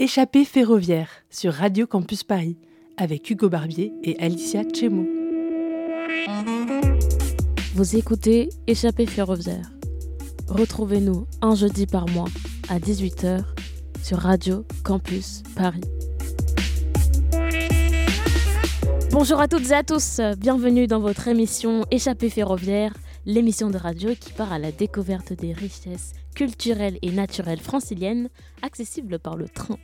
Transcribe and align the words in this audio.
Échappée 0.00 0.44
ferroviaire 0.44 1.08
sur 1.28 1.52
Radio 1.52 1.84
Campus 1.88 2.22
Paris 2.22 2.56
avec 2.96 3.28
Hugo 3.30 3.48
Barbier 3.48 3.92
et 4.04 4.16
Alicia 4.20 4.62
Chemo. 4.62 5.04
Vous 7.74 7.96
écoutez 7.96 8.48
Échappée 8.68 9.06
ferroviaire. 9.06 9.72
Retrouvez-nous 10.46 11.26
un 11.42 11.56
jeudi 11.56 11.86
par 11.86 12.08
mois 12.10 12.28
à 12.68 12.78
18h 12.78 13.42
sur 14.00 14.18
Radio 14.18 14.64
Campus 14.84 15.42
Paris. 15.56 15.80
Bonjour 19.10 19.40
à 19.40 19.48
toutes 19.48 19.68
et 19.68 19.74
à 19.74 19.82
tous, 19.82 20.20
bienvenue 20.38 20.86
dans 20.86 21.00
votre 21.00 21.26
émission 21.26 21.84
Échappée 21.90 22.30
ferroviaire, 22.30 22.94
l'émission 23.28 23.68
de 23.68 23.76
radio 23.76 24.14
qui 24.18 24.32
part 24.32 24.54
à 24.54 24.58
la 24.58 24.72
découverte 24.72 25.34
des 25.34 25.52
richesses 25.52 26.14
culturelles 26.34 26.98
et 27.02 27.12
naturelles 27.12 27.60
franciliennes 27.60 28.30
accessibles 28.62 29.18
par 29.18 29.36
le 29.36 29.50
train. 29.50 29.76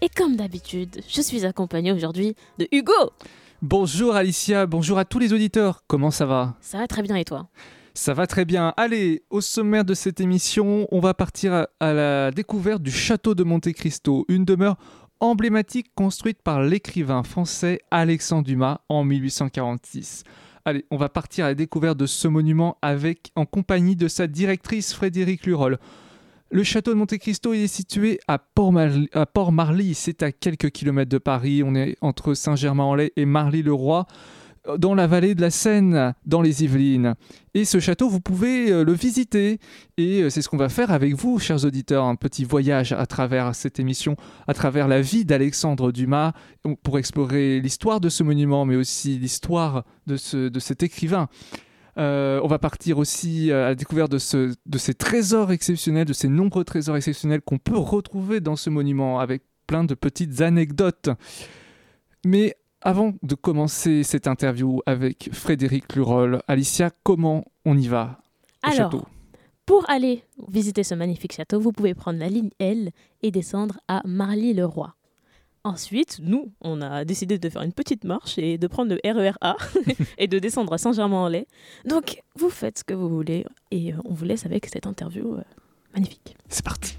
Et 0.00 0.08
comme 0.08 0.36
d'habitude, 0.36 1.02
je 1.06 1.20
suis 1.20 1.44
accompagnée 1.44 1.92
aujourd'hui 1.92 2.34
de 2.58 2.66
Hugo. 2.72 3.12
Bonjour 3.60 4.16
Alicia, 4.16 4.64
bonjour 4.64 4.96
à 4.96 5.04
tous 5.04 5.18
les 5.18 5.34
auditeurs, 5.34 5.84
comment 5.86 6.10
ça 6.10 6.24
va? 6.24 6.56
Ça 6.62 6.78
va 6.78 6.86
très 6.86 7.02
bien 7.02 7.16
et 7.16 7.24
toi? 7.24 7.48
Ça 7.92 8.14
va 8.14 8.26
très 8.26 8.46
bien. 8.46 8.72
Allez, 8.78 9.24
au 9.28 9.42
sommaire 9.42 9.84
de 9.84 9.92
cette 9.92 10.20
émission, 10.20 10.88
on 10.90 11.00
va 11.00 11.12
partir 11.12 11.66
à 11.80 11.92
la 11.92 12.30
découverte 12.30 12.82
du 12.82 12.90
château 12.90 13.34
de 13.34 13.44
Monte 13.44 13.72
Cristo, 13.74 14.24
une 14.28 14.46
demeure 14.46 14.76
emblématique 15.20 15.94
construite 15.94 16.40
par 16.42 16.62
l'écrivain 16.62 17.22
français 17.22 17.80
Alexandre 17.90 18.44
Dumas 18.44 18.80
en 18.88 19.04
1846. 19.04 20.24
Allez, 20.68 20.84
on 20.90 20.96
va 20.96 21.08
partir 21.08 21.44
à 21.44 21.48
la 21.50 21.54
découverte 21.54 21.96
de 21.96 22.06
ce 22.06 22.26
monument 22.26 22.76
avec, 22.82 23.30
en 23.36 23.46
compagnie 23.46 23.94
de 23.94 24.08
sa 24.08 24.26
directrice 24.26 24.92
Frédéric 24.92 25.46
Lurol. 25.46 25.78
Le 26.50 26.64
château 26.64 26.92
de 26.92 26.98
Monte 26.98 27.18
Cristo 27.18 27.52
est 27.52 27.68
situé 27.68 28.18
à 28.26 28.38
Port-Marly, 28.38 29.94
c'est 29.94 30.24
à 30.24 30.32
quelques 30.32 30.70
kilomètres 30.70 31.08
de 31.08 31.18
Paris, 31.18 31.62
on 31.62 31.76
est 31.76 31.96
entre 32.00 32.34
Saint-Germain-en-Laye 32.34 33.12
et 33.14 33.26
Marly-le-Roi, 33.26 34.08
dans 34.78 34.94
la 34.94 35.06
vallée 35.06 35.34
de 35.34 35.40
la 35.40 35.50
Seine, 35.50 36.14
dans 36.24 36.42
les 36.42 36.64
Yvelines. 36.64 37.14
Et 37.54 37.64
ce 37.64 37.80
château, 37.80 38.08
vous 38.08 38.20
pouvez 38.20 38.70
euh, 38.70 38.84
le 38.84 38.92
visiter, 38.92 39.58
et 39.96 40.22
euh, 40.22 40.30
c'est 40.30 40.42
ce 40.42 40.48
qu'on 40.48 40.56
va 40.56 40.68
faire 40.68 40.90
avec 40.90 41.14
vous, 41.14 41.38
chers 41.38 41.64
auditeurs, 41.64 42.04
un 42.04 42.16
petit 42.16 42.44
voyage 42.44 42.92
à 42.92 43.06
travers 43.06 43.54
cette 43.54 43.78
émission, 43.78 44.16
à 44.46 44.54
travers 44.54 44.88
la 44.88 45.00
vie 45.00 45.24
d'Alexandre 45.24 45.92
Dumas, 45.92 46.32
pour 46.82 46.98
explorer 46.98 47.60
l'histoire 47.60 48.00
de 48.00 48.08
ce 48.08 48.22
monument, 48.22 48.64
mais 48.64 48.76
aussi 48.76 49.18
l'histoire 49.18 49.84
de, 50.06 50.16
ce, 50.16 50.48
de 50.48 50.60
cet 50.60 50.82
écrivain. 50.82 51.28
Euh, 51.98 52.40
on 52.42 52.46
va 52.46 52.58
partir 52.58 52.98
aussi 52.98 53.50
à 53.50 53.68
la 53.68 53.74
découverte 53.74 54.12
de, 54.12 54.18
ce, 54.18 54.52
de 54.66 54.78
ces 54.78 54.92
trésors 54.92 55.50
exceptionnels, 55.50 56.04
de 56.04 56.12
ces 56.12 56.28
nombreux 56.28 56.64
trésors 56.64 56.96
exceptionnels 56.96 57.40
qu'on 57.40 57.58
peut 57.58 57.78
retrouver 57.78 58.40
dans 58.40 58.56
ce 58.56 58.68
monument, 58.68 59.18
avec 59.18 59.42
plein 59.66 59.84
de 59.84 59.94
petites 59.94 60.42
anecdotes. 60.42 61.08
Mais 62.24 62.54
avant 62.86 63.14
de 63.24 63.34
commencer 63.34 64.04
cette 64.04 64.28
interview 64.28 64.80
avec 64.86 65.28
Frédéric 65.32 65.96
Lurol, 65.96 66.40
Alicia, 66.46 66.92
comment 67.02 67.44
on 67.64 67.76
y 67.76 67.88
va 67.88 68.20
au 68.64 68.68
Alors, 68.68 68.92
château? 68.92 69.04
Pour 69.66 69.90
aller 69.90 70.22
visiter 70.46 70.84
ce 70.84 70.94
magnifique 70.94 71.32
château, 71.32 71.58
vous 71.58 71.72
pouvez 71.72 71.94
prendre 71.94 72.20
la 72.20 72.28
ligne 72.28 72.50
L 72.60 72.92
et 73.24 73.32
descendre 73.32 73.80
à 73.88 74.02
Marly-le-Roi. 74.04 74.94
Ensuite, 75.64 76.20
nous, 76.22 76.52
on 76.60 76.80
a 76.80 77.04
décidé 77.04 77.40
de 77.40 77.48
faire 77.48 77.62
une 77.62 77.72
petite 77.72 78.04
marche 78.04 78.38
et 78.38 78.56
de 78.56 78.68
prendre 78.68 78.94
le 78.94 79.12
RER 79.12 79.34
A 79.40 79.56
et 80.18 80.28
de 80.28 80.38
descendre 80.38 80.72
à 80.72 80.78
Saint-Germain-en-Laye. 80.78 81.48
Donc, 81.86 82.22
vous 82.36 82.50
faites 82.50 82.78
ce 82.78 82.84
que 82.84 82.94
vous 82.94 83.08
voulez 83.08 83.44
et 83.72 83.94
euh, 83.94 83.96
on 84.04 84.14
vous 84.14 84.24
laisse 84.24 84.46
avec 84.46 84.66
cette 84.66 84.86
interview 84.86 85.34
euh, 85.34 85.42
magnifique. 85.92 86.36
C'est 86.48 86.64
parti 86.64 86.96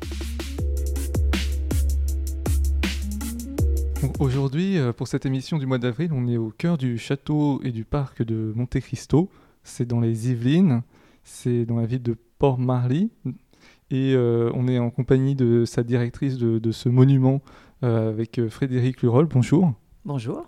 Aujourd'hui, 4.19 4.77
euh, 4.77 4.93
pour 4.93 5.07
cette 5.07 5.25
émission 5.25 5.57
du 5.57 5.65
mois 5.65 5.79
d'avril, 5.79 6.11
on 6.13 6.27
est 6.27 6.37
au 6.37 6.51
cœur 6.55 6.77
du 6.77 6.97
château 6.97 7.59
et 7.63 7.71
du 7.71 7.83
parc 7.83 8.21
de 8.21 8.53
Monte 8.55 8.79
Cristo. 8.79 9.29
C'est 9.63 9.87
dans 9.87 9.99
les 9.99 10.29
Yvelines, 10.29 10.83
c'est 11.23 11.65
dans 11.65 11.77
la 11.77 11.85
ville 11.87 12.03
de 12.03 12.15
Port-Marly. 12.37 13.09
Et 13.89 14.13
euh, 14.13 14.51
on 14.53 14.67
est 14.67 14.77
en 14.77 14.91
compagnie 14.91 15.33
de 15.35 15.65
sa 15.65 15.83
directrice 15.83 16.37
de, 16.37 16.59
de 16.59 16.71
ce 16.71 16.89
monument 16.89 17.41
euh, 17.83 18.09
avec 18.09 18.47
Frédéric 18.49 19.01
Lurol. 19.01 19.25
Bonjour. 19.25 19.73
Bonjour. 20.05 20.45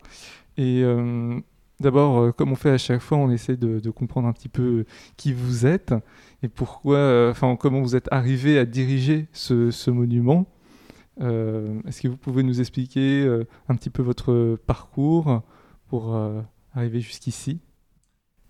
Et 0.57 0.84
euh, 0.84 1.40
d'abord, 1.79 2.35
comme 2.35 2.51
on 2.51 2.56
fait 2.56 2.72
à 2.72 2.78
chaque 2.78 3.01
fois, 3.01 3.18
on 3.18 3.31
essaie 3.31 3.57
de, 3.57 3.79
de 3.79 3.90
comprendre 3.90 4.28
un 4.28 4.34
petit 4.34 4.50
peu 4.50 4.85
qui 5.18 5.34
vous 5.34 5.66
êtes 5.66 5.94
et 6.44 6.50
pourquoi, 6.50 7.29
enfin, 7.31 7.56
comment 7.56 7.81
vous 7.81 7.95
êtes 7.95 8.09
arrivé 8.12 8.59
à 8.59 8.66
diriger 8.66 9.28
ce, 9.31 9.72
ce 9.72 9.90
monument. 9.90 10.45
Euh, 11.22 11.81
Est-ce 11.88 12.02
que 12.02 12.07
vous 12.07 12.18
pouvez 12.18 12.44
nous 12.44 12.59
expliquer 12.59 13.24
euh, 13.24 13.46
un 13.68 13.75
petit 13.75 13.90
peu 13.90 14.02
votre 14.02 14.57
parcours 14.66 15.41
pour 15.88 16.16
euh, 16.16 16.41
arriver 16.74 17.02
jusqu'ici? 17.02 17.59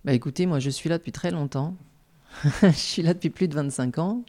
Bah 0.06 0.14
écoutez, 0.14 0.46
moi 0.46 0.60
je 0.60 0.70
suis 0.70 0.90
là 0.90 0.98
depuis 0.98 1.12
très 1.12 1.32
longtemps. 1.32 1.76
je 2.62 2.70
suis 2.72 3.02
là 3.02 3.14
depuis 3.14 3.30
plus 3.30 3.48
de 3.48 3.56
25 3.56 3.98
ans. 3.98 4.24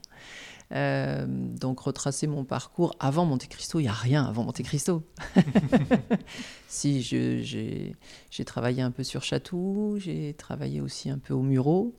Euh, 0.73 1.27
donc 1.28 1.81
retracer 1.81 2.28
mon 2.28 2.45
parcours 2.45 2.95
avant 3.01 3.25
Monte 3.27 3.49
Cristo, 3.49 3.81
il 3.81 3.84
n'y 3.84 3.89
a 3.89 3.93
rien 3.93 4.25
avant 4.25 4.45
Monte 4.45 4.62
Cristo. 4.62 5.03
si 6.69 7.03
j'ai 7.03 8.45
travaillé 8.47 8.81
un 8.83 8.91
peu 8.93 9.03
sur 9.03 9.22
Chatou, 9.22 9.97
j'ai 9.99 10.34
travaillé 10.34 10.81
aussi 10.81 11.11
un 11.11 11.19
peu 11.19 11.34
au 11.34 11.43
Murau, 11.43 11.95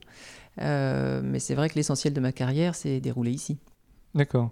Euh, 0.60 1.22
mais 1.24 1.38
c'est 1.38 1.54
vrai 1.54 1.70
que 1.70 1.76
l'essentiel 1.76 2.12
de 2.12 2.20
ma 2.20 2.30
carrière 2.32 2.74
s'est 2.74 3.00
déroulé 3.00 3.30
ici. 3.30 3.56
D'accord. 4.14 4.50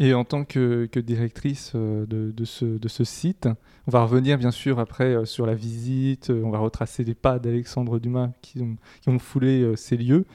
Et 0.00 0.12
en 0.12 0.24
tant 0.24 0.44
que, 0.44 0.88
directrice 0.98 1.72
euh, 1.74 2.04
de, 2.06 2.44
ce, 2.44 3.04
site, 3.04 3.48
on 3.86 3.90
va 3.90 4.02
revenir 4.02 4.38
bien 4.38 4.50
sûr 4.50 4.80
après 4.80 5.14
euh, 5.14 5.24
sur 5.24 5.46
la 5.46 5.54
visite, 5.54 6.30
euh, 6.30 6.42
on 6.44 6.50
va 6.50 6.58
retracer 6.58 7.04
les 7.04 7.14
pas 7.14 7.38
d'Alexandre 7.38 8.00
Dumas 8.00 8.30
qui 8.42 8.60
ont, 9.06 9.18
foulé 9.18 9.76
ces 9.76 9.96
lieux. 9.96 10.26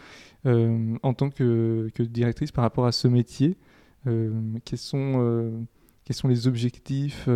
En 0.46 1.14
tant 1.14 1.30
que, 1.30 1.92
directrice 2.00 2.52
par 2.52 2.64
rapport 2.64 2.86
à 2.86 2.94
ce 2.94 3.08
métier, 3.10 3.58
quels, 4.06 4.78
sont, 4.78 5.68
les 6.24 6.48
objectifs 6.48 7.28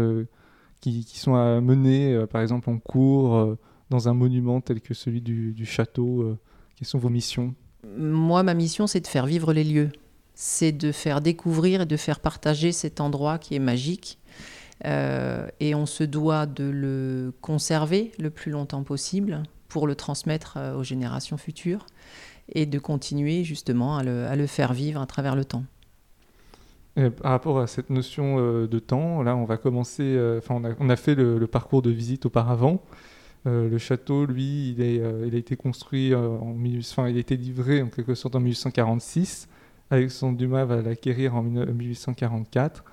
qui, 0.80 1.04
sont 1.04 1.36
à 1.36 1.60
mener, 1.60 2.26
par 2.32 2.42
exemple 2.42 2.70
en 2.70 2.78
cours, 2.78 3.58
dans 3.90 4.08
un 4.08 4.14
monument 4.14 4.62
tel 4.62 4.80
que 4.80 4.94
celui 4.94 5.22
du, 5.22 5.52
du 5.52 5.66
château 5.66 6.38
Quelles 6.78 6.88
sont 6.88 6.98
vos 6.98 7.10
missions? 7.10 7.54
Moi, 7.98 8.42
ma 8.44 8.54
mission, 8.54 8.88
c'est 8.88 9.02
de 9.02 9.08
faire 9.08 9.26
vivre 9.26 9.52
les 9.52 9.66
lieux. 9.66 9.92
C'est 10.36 10.72
de 10.72 10.92
faire 10.92 11.22
découvrir 11.22 11.82
et 11.82 11.86
de 11.86 11.98
faire 11.98 12.20
partager 12.20 12.72
cet 12.72 13.00
endroit 13.02 13.38
qui 13.38 13.56
est 13.56 13.60
magique. 13.60 14.20
Euh, 14.86 15.48
et 15.60 15.76
on 15.76 15.86
se 15.86 16.04
doit 16.04 16.46
de 16.46 16.66
le 16.66 17.34
conserver 17.42 18.12
le 18.20 18.30
plus 18.30 18.52
longtemps 18.52 18.84
possible 18.84 19.44
pour 19.70 19.88
le 19.88 19.96
transmettre 19.96 20.56
euh, 20.58 20.76
aux 20.76 20.84
générations 20.84 21.38
futures 21.38 21.86
et 22.50 22.66
de 22.66 22.80
continuer 22.80 23.44
justement 23.44 23.98
à 23.98 24.04
le, 24.04 24.26
à 24.26 24.36
le 24.36 24.48
faire 24.48 24.74
vivre 24.74 25.00
à 25.02 25.06
travers 25.06 25.36
le 25.36 25.46
temps. 25.46 25.64
Et 26.96 27.10
par 27.10 27.32
rapport 27.32 27.60
à 27.60 27.68
cette 27.68 27.90
notion 27.90 28.38
euh, 28.40 28.68
de 28.68 28.80
temps, 28.80 29.24
là, 29.24 29.36
on 29.36 29.46
va 29.46 29.58
commencer. 29.58 30.04
euh, 30.04 30.38
Enfin, 30.40 30.56
on, 30.56 30.64
a, 30.66 30.74
on 30.80 30.90
a 30.90 30.96
fait 30.96 31.16
le, 31.16 31.48
parcours 31.48 31.82
de 31.82 31.90
visite 31.90 32.26
auparavant. 32.26 32.84
Euh, 33.48 33.68
le 33.70 33.78
château, 33.78 34.26
lui, 34.26 34.70
il, 34.72 34.82
est, 34.82 35.00
euh, 35.00 35.26
il 35.28 35.36
a 35.36 35.38
été 35.38 35.56
construit 35.56 36.14
euh, 36.14 36.28
en 36.30 36.54
1800, 36.54 37.02
enfin, 37.02 37.10
il 37.10 37.18
a 37.18 37.20
été 37.20 37.36
livré 37.36 37.82
en 37.82 37.88
quelque 37.88 38.16
sorte 38.16 38.36
en 38.36 38.40
1846. 38.40 39.48
Alexandre 39.94 40.38
Dumas 40.38 40.66
va 40.66 40.82
l'acquérir 40.82 41.36
en 41.36 41.44
19- 41.44 41.72
1844. 41.72 42.84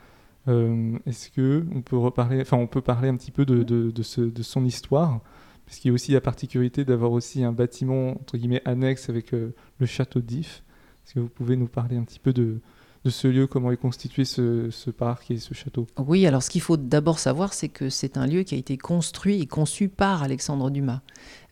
Euh, 0.48 0.98
Est-ce 1.06 1.30
que 1.30 1.64
on 1.74 1.82
peut 1.82 1.96
reparler, 1.96 2.40
enfin, 2.40 2.56
on 2.56 2.66
peut 2.66 2.80
parler 2.80 3.08
un 3.08 3.16
petit 3.16 3.30
peu 3.30 3.44
de 3.44 4.42
son 4.42 4.64
histoire, 4.64 5.20
parce 5.66 5.78
qu'il 5.78 5.90
y 5.90 5.92
a 5.92 5.94
aussi 5.94 6.12
la 6.12 6.20
particularité 6.20 6.84
d'avoir 6.84 7.12
aussi 7.12 7.44
un 7.44 7.52
bâtiment 7.52 8.10
entre 8.10 8.36
guillemets 8.36 8.62
annexe 8.64 9.08
avec 9.08 9.32
euh, 9.34 9.54
le 9.78 9.86
château 9.86 10.20
d'If. 10.20 10.62
Est-ce 11.04 11.14
que 11.14 11.20
vous 11.20 11.28
pouvez 11.28 11.56
nous 11.56 11.68
parler 11.68 11.96
un 11.96 12.04
petit 12.04 12.18
peu 12.18 12.32
de, 12.32 12.60
de 13.04 13.10
ce 13.10 13.28
lieu, 13.28 13.46
comment 13.46 13.72
est 13.72 13.78
constitué 13.78 14.24
ce, 14.24 14.90
parc 14.90 15.30
et 15.30 15.38
ce 15.38 15.54
château? 15.54 15.86
Oui, 15.98 16.26
alors 16.26 16.42
ce 16.42 16.50
qu'il 16.50 16.60
faut 16.60 16.76
d'abord 16.76 17.18
savoir, 17.18 17.54
c'est 17.54 17.68
que 17.68 17.88
c'est 17.88 18.18
un 18.18 18.26
lieu 18.26 18.42
qui 18.42 18.54
a 18.54 18.58
été 18.58 18.76
construit 18.76 19.40
et 19.40 19.46
conçu 19.46 19.88
par 19.88 20.22
Alexandre 20.22 20.70
Dumas. 20.70 21.00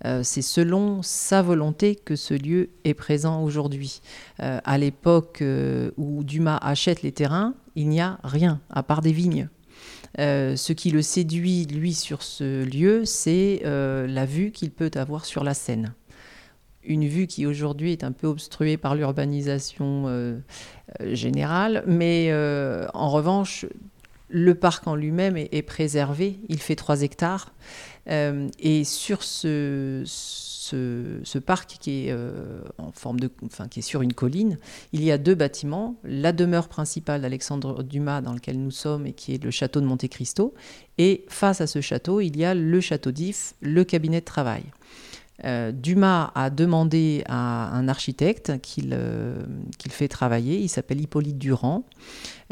Euh, 0.04 0.22
c'est 0.22 0.42
selon 0.42 1.02
sa 1.02 1.40
volonté 1.40 1.96
que 1.96 2.16
ce 2.16 2.34
lieu 2.34 2.70
est 2.84 2.94
présent 2.94 3.42
aujourd'hui. 3.42 4.02
Euh, 4.40 4.60
à 4.64 4.76
l'époque 4.76 5.40
euh, 5.40 5.90
où 5.96 6.22
Dumas 6.22 6.58
achète 6.58 7.02
les 7.02 7.12
terrains, 7.12 7.54
il 7.76 7.88
n'y 7.88 8.00
a 8.00 8.18
rien 8.24 8.60
à 8.68 8.82
part 8.82 9.00
des 9.00 9.12
vignes. 9.12 9.48
Ce 10.18 10.72
qui 10.72 10.90
le 10.90 11.00
séduit, 11.00 11.66
lui, 11.66 11.94
sur 11.94 12.22
ce 12.22 12.64
lieu, 12.64 13.04
c'est 13.04 13.60
la 13.64 14.26
vue 14.26 14.50
qu'il 14.50 14.72
peut 14.72 14.90
avoir 14.96 15.24
sur 15.24 15.44
la 15.44 15.54
Seine. 15.54 15.94
Une 16.84 17.06
vue 17.06 17.26
qui 17.26 17.44
aujourd'hui 17.44 17.92
est 17.92 18.04
un 18.04 18.12
peu 18.12 18.26
obstruée 18.26 18.76
par 18.76 18.94
l'urbanisation 18.94 20.04
euh, 20.06 20.38
euh, 21.00 21.14
générale, 21.14 21.82
mais 21.86 22.28
euh, 22.30 22.86
en 22.94 23.10
revanche, 23.10 23.66
le 24.28 24.54
parc 24.54 24.86
en 24.86 24.94
lui-même 24.94 25.36
est, 25.36 25.62
préservé. 25.62 26.38
Il 26.48 26.60
fait 26.60 26.76
3 26.76 27.02
hectares. 27.02 27.52
Et 28.06 28.84
sur 28.84 29.22
ce, 29.22 30.02
ce, 30.06 31.38
parc 31.38 31.76
qui 31.80 32.08
est, 32.08 32.16
en 32.78 32.92
forme 32.92 33.20
de, 33.20 33.30
enfin, 33.44 33.68
qui 33.68 33.80
est 33.80 33.82
sur 33.82 34.00
une 34.00 34.14
colline, 34.14 34.58
il 34.92 35.02
y 35.02 35.10
a 35.10 35.18
deux 35.18 35.34
bâtiments. 35.34 35.96
La 36.04 36.32
demeure 36.32 36.68
principale 36.68 37.22
d'Alexandre 37.22 37.82
Dumas, 37.82 38.20
dans 38.22 38.32
lequel 38.32 38.58
nous 38.58 38.70
sommes, 38.70 39.06
et 39.06 39.12
qui 39.12 39.34
est 39.34 39.42
le 39.42 39.50
château 39.50 39.80
de 39.80 39.86
Monte 39.86 40.08
Cristo. 40.08 40.54
Et 40.96 41.24
face 41.28 41.60
à 41.60 41.66
ce 41.66 41.80
château, 41.80 42.20
il 42.20 42.36
y 42.36 42.44
a 42.44 42.54
le 42.54 42.80
château 42.80 43.12
d'If, 43.12 43.54
le 43.60 43.84
cabinet 43.84 44.20
de 44.20 44.26
travail. 44.26 44.62
Euh, 45.44 45.70
Dumas 45.70 46.32
a 46.34 46.50
demandé 46.50 47.22
à 47.26 47.70
un 47.74 47.88
architecte 47.88 48.50
euh, 48.50 49.42
qu'il 49.78 49.92
fait 49.92 50.08
travailler. 50.08 50.58
Il 50.58 50.68
s'appelle 50.68 51.00
Hippolyte 51.00 51.38
Durand. 51.38 51.84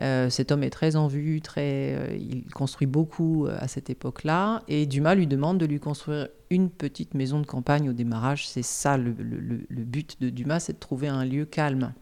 Euh, 0.01 0.31
cet 0.31 0.53
homme 0.53 0.63
est 0.63 0.71
très 0.71 0.95
en 0.95 1.09
vue, 1.09 1.41
très, 1.41 2.17
il 2.19 2.45
construit 2.53 2.87
beaucoup 2.87 3.49
à 3.59 3.67
cette 3.67 3.91
époque-là. 3.91 4.63
Et 4.69 4.87
Dumas 4.87 5.15
lui 5.15 5.27
demande 5.27 5.59
de 5.59 5.67
lui 5.67 5.81
construire 5.81 6.29
une 6.51 6.71
petite 6.71 7.15
maison 7.15 7.41
de 7.41 7.47
campagne 7.47 7.91
au 7.91 7.93
démarrage. 7.93 8.49
C'est 8.49 8.65
ça 8.65 8.97
le, 8.97 9.15
le, 9.19 9.85
but 9.85 10.21
de 10.21 10.31
Dumas, 10.31 10.61
c'est 10.61 10.75
de 10.75 10.79
trouver 10.79 11.09
un 11.09 11.25
lieu 11.25 11.45
calme. 11.45 11.93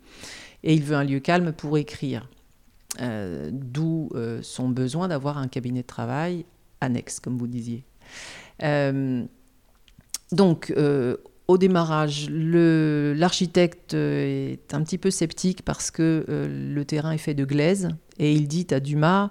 Et 0.63 0.75
il 0.75 0.83
veut 0.83 0.97
un 0.97 1.05
lieu 1.05 1.21
calme 1.21 1.53
pour 1.53 1.79
écrire. 1.79 2.29
D'où 3.51 4.11
son 4.43 4.69
besoin 4.69 5.09
d'avoir 5.09 5.39
un 5.39 5.49
cabinet 5.49 5.83
de 5.83 5.87
travail 5.87 6.45
annexe, 6.81 7.21
comme 7.21 7.39
vous 7.39 7.49
disiez. 7.49 7.85
Donc, 10.35 10.73
euh, 10.77 11.17
au 11.47 11.59
démarrage, 11.59 12.29
l'architecte 12.29 13.95
est 13.95 14.75
un 14.75 14.83
petit 14.83 14.99
peu 14.99 15.13
sceptique 15.13 15.63
parce 15.65 15.93
que 15.93 16.25
euh, 16.29 16.75
le 16.75 16.85
terrain 16.85 17.13
est 17.13 17.19
fait 17.19 17.35
de 17.35 17.45
glaise 17.45 17.91
et 18.19 18.33
il 18.33 18.49
dit 18.49 18.67
à 18.71 18.81
Dumas 18.81 19.31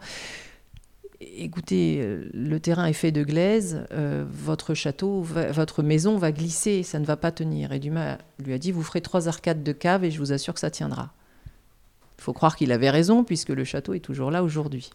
écoutez, 1.20 2.00
euh, 2.02 2.30
le 2.34 2.60
terrain 2.60 2.86
est 2.86 2.94
fait 2.94 3.12
de 3.12 3.24
glaise, 3.24 3.86
votre 4.30 4.74
château, 4.74 5.22
votre 5.22 5.82
maison 5.82 6.18
va 6.18 6.32
glisser, 6.32 6.84
ça 6.84 7.00
ne 7.00 7.06
va 7.06 7.18
pas 7.18 7.32
tenir. 7.32 7.72
Et 7.72 7.80
Dumas 7.80 8.18
lui 8.44 8.54
a 8.54 8.58
dit 8.58 8.72
vous 8.72 8.84
ferez 8.84 9.02
trois 9.02 9.28
arcades 9.28 9.64
de 9.64 9.72
cave 9.72 10.04
et 10.06 10.12
je 10.12 10.20
vous 10.20 10.32
assure 10.32 10.54
que 10.54 10.60
ça 10.60 10.72
tiendra. 10.72 11.12
Il 12.24 12.28
faut 12.28 12.32
croire 12.32 12.56
qu'il 12.56 12.72
avait 12.72 12.90
raison 12.90 13.26
puisque 13.26 13.50
le 13.50 13.66
château 13.66 13.94
est 13.94 14.00
toujours 14.00 14.32
là 14.32 14.44
aujourd'hui. 14.44 14.92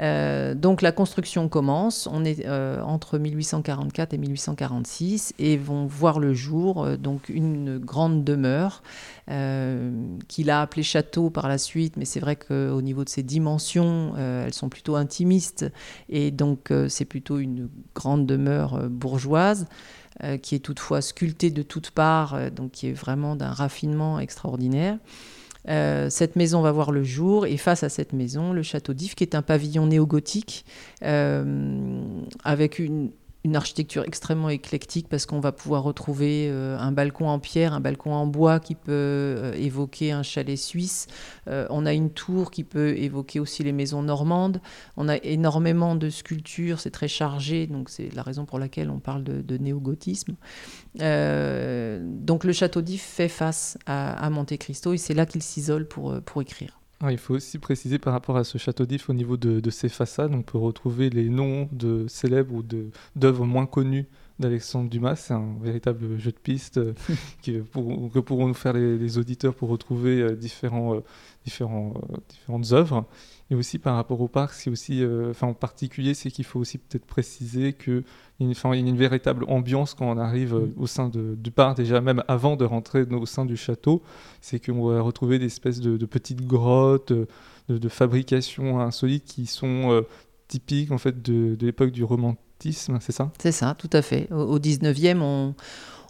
Euh, 0.00 0.54
donc 0.54 0.80
la 0.80 0.92
construction 0.92 1.48
commence, 1.48 2.06
on 2.10 2.24
est 2.24 2.46
euh, 2.46 2.80
entre 2.82 3.18
1844 3.18 4.14
et 4.14 4.18
1846 4.18 5.34
et 5.40 5.56
vont 5.56 5.86
voir 5.86 6.20
le 6.20 6.32
jour 6.32 6.84
euh, 6.84 6.96
donc 6.96 7.28
une 7.28 7.78
grande 7.78 8.22
demeure 8.22 8.84
qu'il 10.28 10.50
a 10.50 10.60
appelée 10.60 10.82
château 10.82 11.30
par 11.30 11.48
la 11.48 11.56
suite, 11.56 11.96
mais 11.96 12.04
c'est 12.04 12.20
vrai 12.20 12.36
qu'au 12.36 12.82
niveau 12.82 13.02
de 13.02 13.08
ses 13.08 13.22
dimensions, 13.22 14.14
elles 14.16 14.52
sont 14.52 14.68
plutôt 14.68 14.96
intimistes 14.96 15.64
et 16.10 16.30
donc 16.30 16.70
c'est 16.88 17.06
plutôt 17.06 17.38
une 17.38 17.70
grande 17.94 18.26
demeure 18.26 18.90
bourgeoise. 18.90 19.68
qui 20.42 20.54
est 20.54 20.58
toutefois 20.58 21.00
sculptée 21.00 21.50
de 21.50 21.62
toutes 21.62 21.92
parts, 21.92 22.50
donc 22.50 22.72
qui 22.72 22.88
est 22.88 22.92
vraiment 22.92 23.36
d'un 23.36 23.52
raffinement 23.52 24.20
extraordinaire. 24.20 24.98
Euh, 25.68 26.10
cette 26.10 26.36
maison 26.36 26.60
va 26.60 26.72
voir 26.72 26.90
le 26.90 27.04
jour 27.04 27.46
et 27.46 27.56
face 27.56 27.82
à 27.82 27.88
cette 27.88 28.12
maison, 28.12 28.52
le 28.52 28.62
château 28.62 28.94
d'If, 28.94 29.14
qui 29.14 29.24
est 29.24 29.34
un 29.34 29.42
pavillon 29.42 29.86
néo-gothique 29.86 30.64
euh, 31.04 32.02
avec 32.44 32.78
une, 32.78 33.10
une 33.44 33.56
architecture 33.56 34.04
extrêmement 34.04 34.50
éclectique 34.50 35.08
parce 35.08 35.26
qu'on 35.26 35.40
va 35.40 35.52
pouvoir 35.52 35.82
retrouver 35.82 36.48
euh, 36.48 36.78
un 36.78 36.92
balcon 36.92 37.28
en 37.28 37.38
pierre, 37.38 37.72
un 37.72 37.80
balcon 37.80 38.12
en 38.12 38.26
bois 38.26 38.60
qui 38.60 38.74
peut 38.74 38.92
euh, 38.92 39.52
évoquer 39.54 40.12
un 40.12 40.22
chalet 40.22 40.56
suisse. 40.56 41.08
Euh, 41.48 41.66
on 41.70 41.84
a 41.84 41.92
une 41.92 42.10
tour 42.10 42.50
qui 42.50 42.62
peut 42.62 42.96
évoquer 42.96 43.40
aussi 43.40 43.64
les 43.64 43.72
maisons 43.72 44.02
normandes. 44.02 44.60
On 44.96 45.08
a 45.08 45.16
énormément 45.16 45.96
de 45.96 46.08
sculptures, 46.08 46.78
c'est 46.78 46.90
très 46.90 47.08
chargé, 47.08 47.66
donc 47.66 47.90
c'est 47.90 48.14
la 48.14 48.22
raison 48.22 48.44
pour 48.44 48.58
laquelle 48.58 48.90
on 48.90 49.00
parle 49.00 49.24
de, 49.24 49.56
néo-gothisme. 49.58 50.34
donc 50.94 52.44
le 52.44 52.52
château 52.52 52.80
d'If 52.80 53.02
fait 53.02 53.28
face 53.28 53.78
à, 53.86 54.12
à 54.24 54.30
Monte 54.30 54.56
Cristo 54.56 54.92
et 54.92 54.98
c'est 54.98 55.14
là 55.14 55.26
qu'il 55.26 55.42
s'isole 55.42 55.86
pour, 55.86 56.20
pour 56.22 56.42
écrire. 56.42 56.81
Ah, 57.04 57.10
il 57.10 57.18
faut 57.18 57.34
aussi 57.34 57.58
préciser 57.58 57.98
par 57.98 58.12
rapport 58.12 58.36
à 58.36 58.44
ce 58.44 58.58
château 58.58 58.86
d'If 58.86 59.10
au 59.10 59.12
niveau 59.12 59.36
de, 59.36 59.70
ses 59.70 59.88
façades, 59.88 60.32
on 60.32 60.42
peut 60.42 60.56
retrouver 60.58 61.10
les 61.10 61.28
noms 61.28 61.68
de 61.72 62.06
célèbres 62.06 62.54
ou 62.54 62.62
d'œuvres 63.16 63.44
moins 63.44 63.66
connues 63.66 64.06
d'Alexandre 64.38 64.88
Dumas. 64.88 65.16
C'est 65.16 65.34
un 65.34 65.56
véritable 65.60 66.16
jeu 66.18 66.30
de 66.30 66.36
piste 66.36 66.78
euh, 66.78 66.94
que 67.42 68.20
pourront 68.20 68.46
nous 68.46 68.54
faire 68.54 68.74
les, 68.74 69.18
auditeurs 69.18 69.52
pour 69.56 69.68
retrouver 69.68 70.20
euh, 70.20 70.36
différents, 70.36 70.94
euh, 70.94 71.00
différents, 71.44 71.94
différentes 72.28 72.72
œuvres. 72.72 73.04
Et 73.52 73.54
aussi 73.54 73.78
par 73.78 73.96
rapport 73.96 74.18
au 74.22 74.28
parc, 74.28 74.54
c'est 74.54 74.70
aussi, 74.70 75.04
enfin 75.28 75.46
en 75.46 75.52
particulier, 75.52 76.14
c'est 76.14 76.30
qu'il 76.30 76.46
faut 76.46 76.58
aussi 76.58 76.78
peut-être 76.78 77.04
préciser 77.04 77.74
qu'il 77.74 78.02
y, 78.40 78.44
a 78.44 78.74
une 78.74 78.96
véritable 78.96 79.44
ambiance 79.46 79.92
quand 79.92 80.10
on 80.10 80.16
arrive 80.16 80.54
mm. 80.54 80.72
au 80.78 80.86
sein 80.86 81.10
du 81.10 81.50
parc, 81.50 81.76
déjà 81.76 82.00
même 82.00 82.24
avant 82.28 82.56
de 82.56 82.64
rentrer 82.64 83.02
au 83.02 83.26
sein 83.26 83.44
du 83.44 83.58
château, 83.58 84.02
c'est 84.40 84.58
qu'on 84.58 84.88
va 84.88 85.02
retrouver 85.02 85.38
des 85.38 85.44
espèces 85.44 85.80
de, 85.80 86.06
petites 86.06 86.46
grottes, 86.46 87.12
de, 87.68 87.88
fabrication 87.90 88.80
insolite 88.80 89.26
qui 89.26 89.44
sont 89.44 90.02
typiques 90.48 90.90
en 90.90 90.98
fait 90.98 91.20
de, 91.20 91.54
l'époque 91.60 91.90
du 91.90 92.04
romantisme, 92.04 93.00
c'est 93.02 93.12
ça? 93.12 93.32
C'est 93.38 93.52
ça, 93.52 93.76
tout 93.78 93.90
à 93.92 94.00
fait. 94.00 94.32
Au, 94.32 94.58
19e, 94.58 95.20
on 95.20 95.54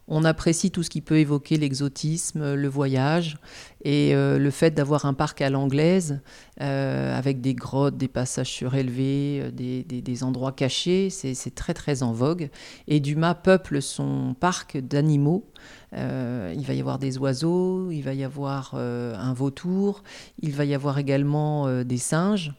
on 0.09 0.25
apprécie 0.25 0.71
tout 0.71 0.83
ce 0.83 0.91
qui 0.91 1.01
peut 1.01 1.19
évoquer 1.19 1.57
l'exotisme, 1.57 2.55
le 2.55 2.69
voyage 2.69 3.37
et 3.85 4.15
euh, 4.15 4.39
le 4.39 4.51
fait 4.51 4.73
d'avoir 4.73 5.07
un 5.07 5.15
parc 5.15 5.41
à 5.41 5.51
l'anglaise 5.51 6.21
euh, 6.61 7.17
avec 7.17 7.41
des 7.41 7.55
grottes, 7.55 7.97
des 7.97 8.09
passages 8.09 8.51
surélevés, 8.51 9.43
euh, 9.45 9.51
des, 9.51 10.25
endroits 10.25 10.53
cachés, 10.53 11.09
c'est 11.11 11.55
très 11.55 11.75
très 11.75 12.03
en 12.03 12.13
vogue. 12.13 12.51
Et 12.89 13.01
Dumas 13.01 13.35
peuple 13.35 13.81
son 13.81 14.35
parc 14.39 14.77
d'animaux. 14.77 15.47
il 15.93 16.65
va 16.67 16.75
y 16.75 16.81
avoir 16.81 16.99
des 16.99 17.19
oiseaux, 17.19 17.91
il 17.91 18.03
va 18.03 18.15
y 18.15 18.25
avoir 18.25 18.75
un 18.75 19.33
vautour, 19.33 20.03
il 20.41 20.53
va 20.53 20.65
y 20.65 20.75
avoir 20.75 20.99
également 20.99 21.83
des 21.83 21.99
singes. 21.99 22.53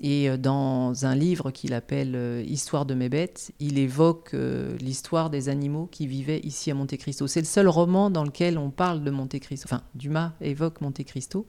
Et 0.00 0.28
euh, 0.28 0.36
dans 0.36 1.04
un 1.04 1.14
livre 1.14 1.50
qu'il 1.50 1.74
appelle 1.74 2.14
euh, 2.14 2.42
Histoire 2.46 2.86
de 2.86 2.94
mes 2.94 3.08
bêtes, 3.08 3.52
il 3.60 3.78
évoque 3.78 4.30
euh, 4.34 4.76
l'histoire 4.78 5.30
des 5.30 5.48
animaux 5.48 5.88
qui 5.90 6.06
vivaient 6.06 6.40
ici 6.40 6.70
à 6.70 6.74
Monte 6.74 6.96
Cristo. 6.96 7.26
C'est 7.26 7.40
le 7.40 7.46
seul 7.46 7.68
roman 7.68 8.10
dans 8.10 8.24
lequel 8.24 8.56
on 8.56 8.70
parle 8.70 9.04
de 9.04 9.10
Monte 9.10 9.38
Cristo. 9.38 9.66
Enfin, 9.66 9.82
Dumas 9.94 10.32
évoque 10.40 10.80
Monte 10.80 11.04
Cristo, 11.04 11.46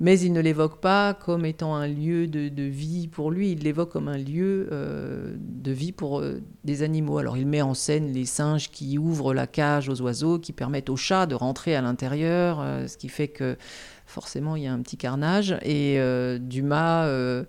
mais 0.00 0.18
il 0.18 0.32
ne 0.32 0.40
l'évoque 0.40 0.80
pas 0.80 1.14
comme 1.14 1.44
étant 1.44 1.74
un 1.74 1.86
lieu 1.86 2.26
de, 2.26 2.62
vie 2.62 3.08
pour 3.08 3.30
lui, 3.30 3.52
il 3.52 3.60
l'évoque 3.60 3.90
comme 3.90 4.08
un 4.08 4.18
lieu 4.18 4.68
de 4.70 5.70
vie 5.70 5.92
pour 5.92 6.22
des 6.64 6.82
animaux. 6.82 7.18
Alors 7.18 7.36
il 7.36 7.46
met 7.46 7.62
en 7.62 7.74
scène 7.74 8.12
les 8.12 8.24
singes 8.24 8.70
qui 8.70 8.98
ouvrent 8.98 9.32
la 9.32 9.46
cage 9.46 9.88
aux 9.88 10.00
oiseaux, 10.02 10.38
qui 10.38 10.52
permettent 10.52 10.90
aux 10.90 10.96
chats 10.96 11.26
de 11.26 11.36
rentrer 11.36 11.76
à 11.76 11.80
l'intérieur, 11.80 12.58
ce 12.88 12.96
qui 12.96 13.08
fait 13.08 13.28
que 13.28 13.56
forcément 14.06 14.54
il 14.56 14.64
y 14.64 14.66
a 14.66 14.72
un 14.72 14.80
petit 14.80 14.96
carnage. 14.96 15.56
Et 15.62 15.98
euh, 15.98 16.38
Dumas 16.38 17.06
euh, 17.06 17.44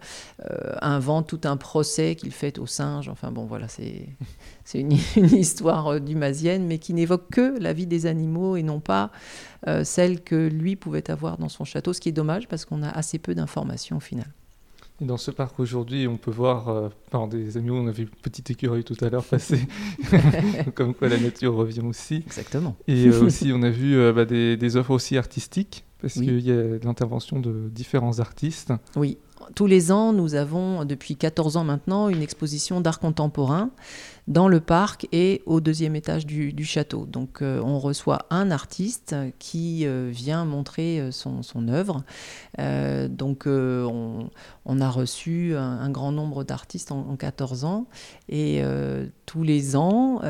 euh, 0.50 0.76
invente 0.82 1.28
tout 1.28 1.42
un 1.44 1.58
procès 1.58 2.16
qu'il 2.16 2.32
fait 2.32 2.60
aux 2.60 2.66
singes. 2.66 3.10
Enfin 3.10 3.32
bon, 3.32 3.46
voilà, 3.46 3.68
c'est 3.68 4.08
une, 4.74 4.92
histoire 5.16 6.00
dumasienne, 6.00 6.66
mais 6.66 6.80
qui 6.80 6.94
n'évoque 6.94 7.30
que 7.32 7.60
la 7.60 7.74
vie 7.74 7.88
des 7.88 8.06
animaux 8.06 8.56
et 8.56 8.64
non 8.64 8.80
pas 8.80 9.12
celle 9.84 10.22
que 10.22 10.48
lui 10.48 10.76
pouvait 10.76 11.10
avoir 11.10 11.38
dans 11.38 11.50
son 11.50 11.64
château, 11.64 11.94
ce 11.94 12.00
qui 12.00 12.10
est 12.10 12.14
dommage 12.14 12.48
parce 12.48 12.66
qu'on 12.66 12.84
a 12.84 12.90
assez 12.90 13.20
peu 13.20 13.34
d'informations 13.36 13.98
au 13.98 14.02
final. 14.02 14.28
Et 15.02 15.06
dans 15.06 15.18
ce 15.18 15.30
parc 15.32 15.60
aujourd'hui, 15.60 16.08
on 16.08 16.16
peut 16.16 16.32
voir, 16.32 16.92
par 17.12 17.28
des 17.28 17.58
animaux, 17.58 17.78
on 17.78 17.88
a 17.88 17.92
vu 17.92 18.04
une 18.04 18.10
petite 18.10 18.50
écureuil 18.52 18.84
tout 18.84 18.96
à 19.02 19.10
l'heure 19.10 19.26
passer, 19.26 19.68
comme 20.76 20.94
quoi 20.94 21.10
la 21.10 21.18
nature 21.18 21.54
revient 21.54 21.82
aussi. 21.82 22.16
Exactement. 22.26 22.78
Et 22.88 23.10
aussi, 23.10 23.52
on 23.54 23.62
a 23.64 23.70
vu 23.70 23.98
bah, 24.14 24.24
des, 24.24 24.56
des, 24.56 24.78
œuvres 24.78 24.92
aussi 24.92 25.18
artistiques 25.18 25.84
parce 26.00 26.14
qu'il 26.14 26.40
y 26.40 26.52
a 26.52 26.78
l'intervention 26.84 27.40
de 27.40 27.68
différents 27.70 28.20
artistes. 28.20 28.72
Oui, 28.96 29.18
tous 29.54 29.68
les 29.68 29.92
ans, 29.92 30.14
nous 30.14 30.36
avons, 30.36 30.86
depuis 30.86 31.16
14 31.16 31.58
ans 31.58 31.64
maintenant, 31.64 32.10
une 32.10 32.22
exposition 32.22 32.82
d'art 32.82 33.00
contemporain 33.00 33.70
dans 34.28 34.48
le 34.48 34.60
parc 34.60 35.08
et 35.12 35.44
au 35.46 35.62
deuxième 35.62 35.96
étage 35.96 36.26
du, 36.26 36.66
château. 36.66 37.06
Donc 37.06 37.42
euh, 37.42 37.62
on 37.64 37.80
reçoit 37.80 38.26
un 38.32 38.50
artiste 38.50 39.16
qui 39.38 39.86
euh, 39.86 40.10
vient 40.12 40.46
montrer 40.46 41.00
euh, 41.00 41.12
son, 41.12 41.68
œuvre. 41.68 42.04
donc 43.10 43.46
on, 43.48 44.30
a 44.82 44.90
reçu 44.90 45.56
un, 45.56 45.90
grand 45.90 46.12
nombre 46.12 46.44
d'artistes 46.44 46.92
en, 46.92 47.16
14 47.16 47.66
ans 47.66 47.88
et 48.30 48.62
tous 49.26 49.44
les 49.44 49.76
ans, 49.76 50.22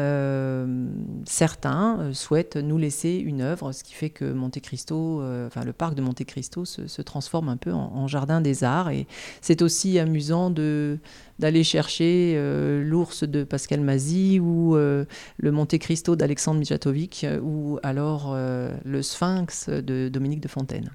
certains 1.25 2.13
souhaitent 2.13 2.57
nous 2.57 2.77
laisser 2.77 3.15
une 3.15 3.41
œuvre, 3.41 3.71
ce 3.71 3.83
qui 3.83 3.93
fait 3.93 4.09
que 4.09 4.31
Monte 4.31 4.59
Cristo, 4.59 5.21
enfin 5.47 5.63
le 5.63 5.73
parc 5.73 5.95
de 5.95 6.01
Monte 6.01 6.23
Cristo 6.25 6.63
se, 6.65 7.01
transforme 7.01 7.49
un 7.49 7.57
peu 7.57 7.73
en 7.73 8.07
jardin 8.07 8.39
des 8.39 8.63
arts 8.63 8.89
et 8.89 9.07
c'est 9.41 9.61
aussi 9.61 9.99
amusant 9.99 10.49
de 10.49 10.99
d'aller 11.39 11.63
chercher 11.63 12.33
euh, 12.35 12.83
l'ours 12.83 13.23
de 13.23 13.43
Pascal 13.43 13.81
Mazy 13.81 14.39
ou 14.39 14.75
euh, 14.75 15.05
le 15.37 15.51
Monte 15.51 15.77
Cristo 15.77 16.15
d'Alexandre 16.15 16.59
Mijatovic 16.59 17.23
euh, 17.23 17.39
ou 17.41 17.79
alors 17.83 18.35
le 18.35 19.01
Sphinx 19.01 19.69
de 19.69 20.09
Dominique 20.09 20.41
de 20.41 20.47
Fontaine. 20.47 20.91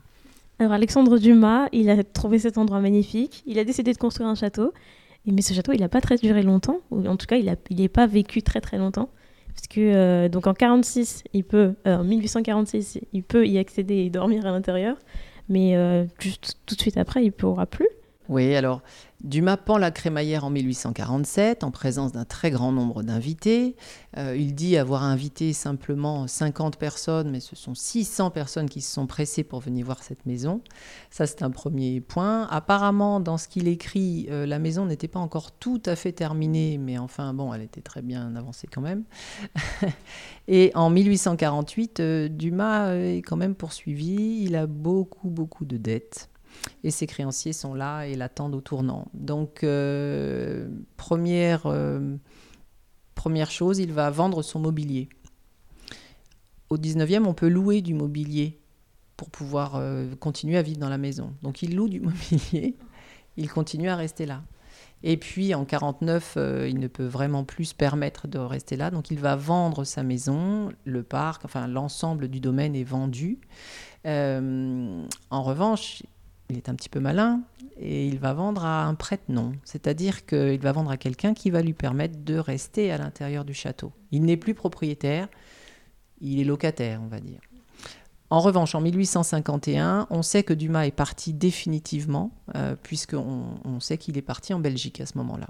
Alors 0.59 0.73
Alexandre 0.73 1.19
Dumas, 1.19 1.69
il 1.73 1.89
a 1.89 2.03
trouvé 2.05 2.39
cet 2.39 2.59
endroit 2.59 2.81
magnifique, 2.81 3.43
il 3.47 3.59
a 3.59 3.65
décidé 3.65 3.93
de 3.93 3.99
construire 3.99 4.29
un 4.29 4.35
château, 4.35 4.73
mais 5.27 5.43
ce 5.43 5.55
château, 5.55 5.73
il 5.73 5.81
n'a 5.81 5.89
pas 5.89 6.01
très 6.01 6.17
duré 6.17 6.43
longtemps, 6.43 6.81
ou 6.91 7.07
en 7.07 7.17
tout 7.17 7.27
cas, 7.27 7.37
il 7.37 7.57
n'est 7.71 7.89
pas 7.89 8.07
vécu 8.07 8.43
très 8.43 8.61
très 8.61 8.77
longtemps. 8.77 9.09
Parce 9.55 9.67
que 9.69 10.29
donc 10.29 10.47
en 10.47 10.55
46, 10.55 11.25
il 11.33 11.45
peut, 11.45 11.75
en 11.87 12.05
1846, 12.05 13.01
il 13.13 13.23
peut 13.23 13.47
y 13.47 13.59
accéder 13.59 13.97
et 13.97 14.11
dormir 14.11 14.45
à 14.47 14.51
l'intérieur, 14.51 14.97
mais 15.49 15.75
juste 16.19 16.59
tout 16.67 16.75
de 16.75 16.81
suite 16.81 16.99
après, 16.99 17.23
il 17.23 17.27
ne 17.27 17.31
pourra 17.31 17.67
plus. 17.67 17.89
Oui, 18.29 18.55
alors 18.55 18.83
Dumas 19.23 19.59
pend 19.59 19.77
la 19.77 19.91
crémaillère 19.91 20.45
en 20.45 20.51
1847 20.51 21.63
en 21.63 21.71
présence 21.71 22.13
d'un 22.13 22.25
très 22.25 22.51
grand 22.51 22.73
nombre 22.73 23.03
d'invités. 23.03 23.77
Euh, 24.17 24.35
il 24.35 24.55
dit 24.55 24.79
avoir 24.79 25.03
invité 25.03 25.53
simplement 25.53 26.27
50 26.27 26.79
personnes, 26.79 27.31
mais 27.31 27.41
ce 27.41 27.55
sont 27.55 27.75
600 27.75 28.31
personnes 28.31 28.71
qui 28.71 28.81
se 28.81 28.93
sont 28.93 29.07
pressées 29.07 29.45
pour 29.45 29.61
venir 29.61 29.85
voir 29.85 30.03
cette 30.03 30.25
maison. 30.25 30.63
Ça, 31.11 31.27
c'est 31.27 31.43
un 31.43 31.51
premier 31.51 32.01
point. 32.01 32.47
Apparemment, 32.51 33.21
dans 33.21 33.37
ce 33.37 33.47
qu'il 33.47 33.69
écrit, 33.69 34.27
euh, 34.31 34.47
la 34.47 34.59
maison 34.59 34.87
n'était 34.87 35.09
pas 35.09 35.21
encore 35.21 35.53
tout 35.53 35.83
à 35.85 35.97
fait 35.97 36.13
terminée, 36.13 36.79
mais 36.79 36.97
enfin, 36.97 37.35
bon, 37.35 37.53
elle 37.53 37.63
était 37.63 37.83
très 37.83 38.01
bien 38.01 38.35
avancée 38.37 38.69
quand 38.73 38.81
même. 38.81 39.05
Et 40.49 40.73
en 40.75 40.89
1848, 40.89 42.01
euh, 42.01 42.29
Dumas 42.29 42.95
est 42.95 43.23
quand 43.23 43.37
même 43.37 43.55
poursuivi. 43.55 44.45
Il 44.45 44.57
a 44.57 44.67
beaucoup, 44.67 45.29
beaucoup 45.29 45.67
de 45.67 45.77
dettes 45.77 46.31
et 46.85 46.91
ses 46.91 47.07
créanciers 47.07 47.53
sont 47.53 47.75
là 47.75 48.05
et 48.05 48.15
l'attendent 48.15 48.55
au 48.55 48.61
tournant. 48.61 49.09
Donc, 49.15 49.65
euh, 49.65 50.69
première, 50.97 51.67
euh, 51.67 52.17
première 53.15 53.51
chose, 53.51 53.79
il 53.79 53.93
va 53.93 54.11
vendre 54.11 54.43
son 54.43 54.61
mobilier. 54.61 55.09
Au 56.69 56.77
19e, 56.77 57.27
on 57.27 57.35
peut 57.35 57.49
louer 57.49 57.83
du 57.83 57.95
mobilier 57.95 58.59
pour 59.17 59.31
pouvoir 59.31 59.77
euh, 59.77 60.15
continuer 60.17 60.57
à 60.57 60.63
vivre 60.63 60.79
dans 60.79 60.89
la 60.89 60.99
maison. 60.99 61.35
Donc, 61.43 61.63
il 61.63 61.75
loue 61.77 61.89
du 61.89 62.01
mobilier, 62.01 62.77
il 63.37 63.51
continue 63.51 63.89
à 63.89 63.97
rester 63.97 64.27
là. 64.27 64.43
Et 65.03 65.17
puis 65.17 65.55
en 65.55 65.65
49, 65.65 66.37
il 66.69 66.79
ne 66.79 66.87
peut 66.87 67.07
vraiment 67.07 67.43
plus 67.43 67.67
se 67.67 67.75
permettre 67.75 68.29
de 68.29 68.39
rester 68.39 68.77
là, 68.77 68.91
donc 68.91 69.11
il 69.11 69.19
va 69.19 69.35
vendre 69.35 69.85
sa 69.85 70.03
maison, 70.03 70.69
le 70.85 71.03
parc, 71.03 71.47
enfin 71.47 71.67
l'ensemble 71.67 72.29
du 72.29 72.39
domaine 72.39 72.77
est 72.77 72.85
vendu. 72.85 73.39
en 74.05 75.07
revanche, 75.31 76.03
il 76.51 76.57
est 76.57 76.69
un 76.69 76.75
petit 76.75 76.89
peu 76.89 77.01
malin 77.01 77.41
et 77.79 78.07
il 78.07 78.19
va 78.19 78.35
vendre 78.35 78.65
à 78.65 78.85
un 78.85 78.95
prête-nom, 78.95 79.53
c'est-à-dire 79.65 80.27
qu'il 80.27 80.61
va 80.61 80.73
vendre 80.73 80.91
à 80.91 80.97
quelqu'un 80.97 81.33
qui 81.33 81.51
va 81.51 81.63
lui 81.63 81.73
permettre 81.73 82.19
de 82.23 82.37
rester 82.37 82.93
à 82.93 82.99
l'intérieur 82.99 83.45
du 83.45 83.55
château. 83.55 83.93
Il 84.11 84.23
n'est 84.25 84.37
plus 84.37 84.55
propriétaire, 84.55 85.29
il 86.21 86.41
est 86.41 86.45
locataire, 86.45 87.01
on 87.03 87.09
va 87.09 87.21
dire. 87.21 87.41
En 88.29 88.41
revanche, 88.41 88.75
en 88.75 88.81
1851, 88.81 90.07
on 90.11 90.23
sait 90.23 90.45
que 90.45 90.53
Dumas 90.53 90.87
est 90.87 90.93
parti 90.93 91.33
définitivement, 91.33 92.31
euh, 92.55 92.77
puisqu'on 92.81 93.59
on 93.65 93.81
sait 93.81 93.99
qu'il 93.99 94.19
est 94.19 94.23
parti 94.23 94.55
en 94.55 94.61
Belgique 94.61 95.01
à 95.01 95.07
ce 95.07 95.19
moment-là. 95.19 95.49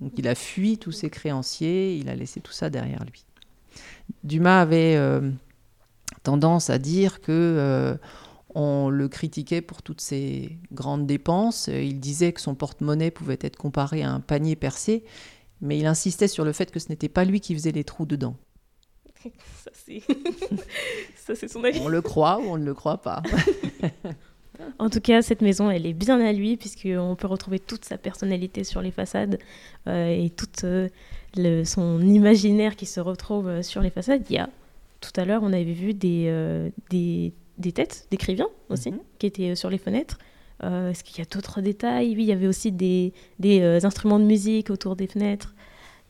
Donc 0.00 0.12
il 0.16 0.28
a 0.28 0.34
fui 0.34 0.78
tous 0.78 0.92
ses 0.92 1.10
créanciers, 1.10 1.96
il 1.96 2.08
a 2.08 2.14
laissé 2.14 2.40
tout 2.40 2.52
ça 2.52 2.70
derrière 2.70 3.04
lui. 3.04 3.24
Dumas 4.22 4.60
avait 4.60 4.96
euh, 4.96 5.30
tendance 6.22 6.70
à 6.70 6.78
dire 6.78 7.20
que 7.20 7.32
euh, 7.32 7.96
on 8.54 8.90
le 8.90 9.08
critiquait 9.08 9.60
pour 9.60 9.82
toutes 9.82 10.00
ses 10.00 10.58
grandes 10.72 11.06
dépenses. 11.06 11.68
Il 11.68 12.00
disait 12.00 12.32
que 12.32 12.40
son 12.40 12.54
porte-monnaie 12.54 13.10
pouvait 13.10 13.38
être 13.40 13.56
comparé 13.56 14.02
à 14.02 14.10
un 14.10 14.20
panier 14.20 14.56
percé, 14.56 15.04
mais 15.60 15.78
il 15.78 15.86
insistait 15.86 16.28
sur 16.28 16.44
le 16.44 16.52
fait 16.52 16.70
que 16.70 16.78
ce 16.78 16.88
n'était 16.88 17.08
pas 17.08 17.24
lui 17.24 17.40
qui 17.40 17.54
faisait 17.54 17.72
les 17.72 17.84
trous 17.84 18.06
dedans. 18.06 18.36
Ça, 21.16 21.34
c'est 21.34 21.48
son 21.48 21.62
avis. 21.64 21.80
On 21.80 21.88
le 21.88 22.02
croit 22.02 22.38
ou 22.38 22.44
on 22.44 22.56
ne 22.56 22.64
le 22.64 22.74
croit 22.74 22.98
pas. 22.98 23.22
En 24.78 24.90
tout 24.90 25.00
cas, 25.00 25.22
cette 25.22 25.42
maison, 25.42 25.70
elle 25.70 25.86
est 25.86 25.92
bien 25.92 26.20
à 26.20 26.32
lui, 26.32 26.56
puisqu'on 26.56 27.16
peut 27.16 27.26
retrouver 27.26 27.58
toute 27.58 27.84
sa 27.84 27.98
personnalité 27.98 28.64
sur 28.64 28.82
les 28.82 28.90
façades 28.90 29.38
euh, 29.86 30.08
et 30.08 30.30
tout 30.30 30.48
euh, 30.64 31.64
son 31.64 32.00
imaginaire 32.02 32.76
qui 32.76 32.86
se 32.86 33.00
retrouve 33.00 33.48
euh, 33.48 33.62
sur 33.62 33.80
les 33.80 33.90
façades. 33.90 34.22
Il 34.28 34.36
y 34.36 34.38
a, 34.38 34.48
tout 35.00 35.12
à 35.16 35.24
l'heure, 35.24 35.42
on 35.42 35.52
avait 35.52 35.64
vu 35.64 35.94
des, 35.94 36.70
des 36.90 37.32
des 37.60 37.72
têtes 37.72 38.06
d'écrivains 38.10 38.48
aussi, 38.68 38.90
mhm. 38.90 39.00
qui 39.18 39.26
étaient 39.26 39.50
euh, 39.50 39.54
sur 39.54 39.70
les 39.70 39.78
fenêtres. 39.78 40.18
Euh, 40.62 40.90
est-ce 40.90 41.04
qu'il 41.04 41.18
y 41.18 41.22
a 41.22 41.24
d'autres 41.24 41.60
détails? 41.60 42.14
Oui, 42.16 42.24
il 42.24 42.28
y 42.28 42.32
avait 42.32 42.46
aussi 42.46 42.72
des, 42.72 43.12
des 43.38 43.60
euh, 43.60 43.78
instruments 43.82 44.18
de 44.18 44.24
musique 44.24 44.70
autour 44.70 44.96
des 44.96 45.06
fenêtres. 45.06 45.54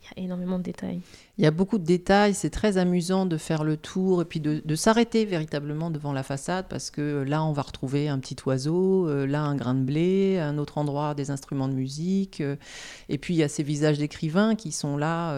Il 0.03 0.19
y 0.19 0.21
a 0.21 0.25
énormément 0.25 0.59
de 0.59 0.65
détails. 0.65 1.01
Il 1.39 1.45
y 1.45 1.47
a 1.47 1.51
beaucoup 1.51 1.79
de 1.79 1.85
détails, 1.85 2.35
c'est 2.35 2.51
très 2.51 2.79
amusant 2.79 3.27
de 3.27 3.37
faire 3.37 3.65
le 3.65 3.77
tour 3.77 4.23
et 4.23 4.25
puis 4.25 4.41
de, 4.41 4.75
s'arrêter 4.75 5.25
véritablement 5.25 5.91
devant 5.91 6.13
la 6.13 6.23
façade 6.23 6.67
parce 6.69 6.91
que 6.91 7.23
là 7.23 7.45
on 7.45 7.53
va 7.53 7.63
retrouver 7.63 8.09
un 8.09 8.19
petit 8.19 8.37
oiseau, 8.47 9.09
là 9.27 9.43
un 9.43 9.55
grain 9.55 9.75
de 9.75 9.83
blé, 9.83 10.39
un 10.39 10.59
autre 10.59 10.79
endroit 10.79 11.15
des 11.15 11.31
instruments 11.31 11.69
de 11.69 11.75
musique. 11.75 12.43
et 13.09 13.19
puis 13.19 13.35
il 13.35 13.39
y 13.39 13.43
a 13.43 13.49
ces 13.49 13.63
visages 13.63 13.99
d'écrivains 13.99 14.55
qui 14.55 14.73
sont 14.73 14.97
là 14.97 15.35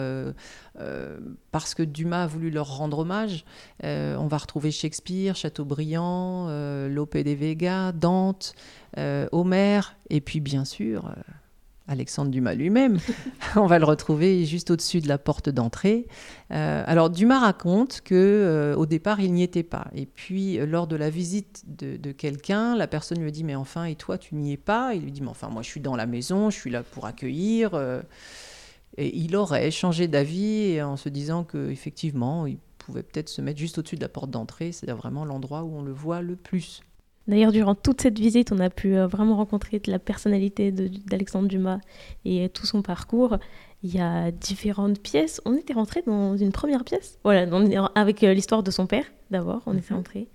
euh, 0.79 1.19
parce 1.51 1.75
que 1.75 1.83
Dumas 1.83 2.23
a 2.23 2.27
voulu 2.27 2.49
leur 2.49 2.77
rendre 2.77 2.99
hommage. 2.99 3.45
Euh, 3.83 4.15
on 4.17 4.27
va 4.27 4.37
retrouver 4.37 4.71
Shakespeare, 4.71 5.35
Chateaubriand, 5.35 6.47
euh, 6.49 6.89
Lope 6.89 7.17
de 7.17 7.31
Vega, 7.31 7.91
Dante, 7.91 8.55
Homère, 9.31 9.95
et 10.09 10.21
puis 10.21 10.39
bien 10.39 10.65
sûr 10.65 11.11
Alexandre 11.87 12.31
Dumas 12.31 12.53
lui-même. 12.53 12.97
on 13.55 13.65
va 13.65 13.79
le 13.79 13.85
retrouver 13.85 14.45
juste 14.45 14.71
au-dessus 14.71 15.01
de 15.01 15.07
la 15.07 15.17
porte 15.17 15.49
d'entrée. 15.49 16.07
alors 16.49 17.09
Dumas 17.09 17.39
raconte 17.39 18.01
que 18.01 18.73
au 18.77 18.85
départ 18.85 19.19
il 19.19 19.33
n'y 19.33 19.43
était 19.43 19.63
pas, 19.63 19.87
et 19.93 20.05
puis 20.05 20.57
lors 20.65 20.87
de 20.87 20.95
la 20.95 21.09
visite 21.09 21.63
de, 21.67 22.11
quelqu'un, 22.11 22.75
la 22.75 22.87
personne 22.87 23.19
lui 23.19 23.31
dit 23.31 23.43
mais 23.43 23.55
enfin 23.55 23.85
et 23.85 23.95
toi 23.95 24.17
tu 24.17 24.35
n'y 24.35 24.53
es 24.53 24.57
pas? 24.57 24.93
Il 24.93 25.03
lui 25.03 25.11
dit 25.11 25.21
mais 25.21 25.29
enfin 25.29 25.49
moi 25.49 25.61
je 25.61 25.67
suis 25.67 25.81
dans 25.81 25.95
la 25.95 26.05
maison, 26.05 26.49
je 26.49 26.57
suis 26.57 26.69
là 26.69 26.83
pour 26.83 27.05
accueillir. 27.05 27.73
Et 28.97 29.17
il 29.17 29.35
aurait 29.35 29.71
changé 29.71 30.07
d'avis 30.07 30.81
en 30.81 30.97
se 30.97 31.09
disant 31.09 31.43
qu'effectivement, 31.43 32.45
il 32.45 32.57
pouvait 32.77 33.03
peut-être 33.03 33.29
se 33.29 33.41
mettre 33.41 33.59
juste 33.59 33.77
au-dessus 33.77 33.95
de 33.95 34.01
la 34.01 34.09
porte 34.09 34.29
d'entrée, 34.29 34.71
c'est 34.71 34.91
vraiment 34.91 35.25
l'endroit 35.25 35.63
où 35.63 35.75
on 35.75 35.81
le 35.81 35.91
voit 35.91 36.21
le 36.21 36.35
plus. 36.35 36.83
D'ailleurs, 37.27 37.51
durant 37.51 37.75
toute 37.75 38.01
cette 38.01 38.19
visite, 38.19 38.51
on 38.51 38.59
a 38.59 38.69
pu 38.69 38.95
euh, 38.95 39.07
vraiment 39.07 39.37
rencontrer 39.37 39.81
la 39.87 39.99
personnalité 39.99 40.71
d'Alexandre 40.71 41.47
Dumas 41.47 41.79
et 42.25 42.49
tout 42.49 42.65
son 42.65 42.81
parcours. 42.81 43.37
Il 43.81 43.95
y 43.95 43.99
a 43.99 44.31
différentes 44.31 44.99
pièces. 44.99 45.41
On 45.45 45.55
était 45.55 45.73
rentré 45.73 46.01
dans 46.05 46.35
une 46.35 46.51
première 46.51 46.83
pièce, 46.83 47.19
voilà, 47.23 47.47
avec 47.95 48.23
euh, 48.23 48.33
l'histoire 48.33 48.63
de 48.63 48.71
son 48.71 48.87
père 48.87 49.05
d'abord. 49.31 49.61
On 49.65 49.77
était 49.77 49.93
mhm. 49.93 49.97
rentré. 49.97 50.27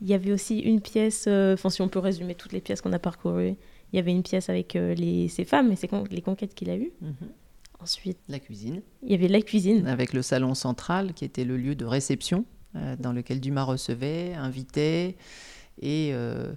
Il 0.00 0.08
y 0.08 0.14
avait 0.14 0.32
aussi 0.32 0.58
une 0.58 0.80
pièce, 0.80 1.26
euh, 1.28 1.54
enfin 1.54 1.70
si 1.70 1.82
on 1.82 1.88
peut 1.88 2.00
résumer 2.00 2.34
toutes 2.34 2.52
les 2.52 2.60
pièces 2.60 2.80
qu'on 2.80 2.92
a 2.92 2.98
parcourues, 2.98 3.54
il 3.92 3.96
y 3.96 3.98
avait 3.98 4.10
une 4.10 4.24
pièce 4.24 4.48
avec 4.48 4.74
les, 4.74 5.28
ses 5.28 5.44
femmes 5.44 5.70
et 5.70 5.76
ses 5.76 5.88
les 6.10 6.20
conquêtes 6.20 6.54
qu'il 6.54 6.68
a 6.68 6.76
eues. 6.76 6.92
Mhm. 7.00 7.28
Ensuite, 7.84 8.18
la 8.28 8.38
cuisine. 8.38 8.80
Il 9.02 9.10
y 9.10 9.14
avait 9.14 9.28
la 9.28 9.42
cuisine. 9.42 9.86
Avec 9.86 10.14
le 10.14 10.22
salon 10.22 10.54
central 10.54 11.12
qui 11.12 11.24
était 11.24 11.44
le 11.44 11.58
lieu 11.58 11.74
de 11.74 11.84
réception 11.84 12.46
euh, 12.76 12.96
dans 12.98 13.12
lequel 13.12 13.40
Dumas 13.40 13.64
recevait, 13.64 14.32
invitait 14.34 15.16
et 15.80 16.10
euh, 16.12 16.52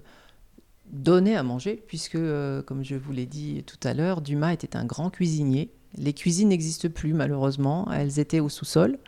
donnait 0.86 1.36
à 1.36 1.42
manger, 1.42 1.82
puisque, 1.86 2.14
euh, 2.14 2.62
comme 2.62 2.84
je 2.84 2.96
vous 2.96 3.12
l'ai 3.12 3.26
dit 3.26 3.64
tout 3.64 3.78
à 3.82 3.94
l'heure, 3.94 4.20
Dumas 4.20 4.52
était 4.52 4.76
un 4.76 4.84
grand 4.84 5.10
cuisinier. 5.10 5.70
Les 5.96 6.12
cuisines 6.12 6.48
n'existent 6.48 6.88
plus 6.88 7.14
malheureusement, 7.14 7.90
elles 7.92 8.18
étaient 8.18 8.40
au 8.40 8.50
sous-sol, 8.50 8.98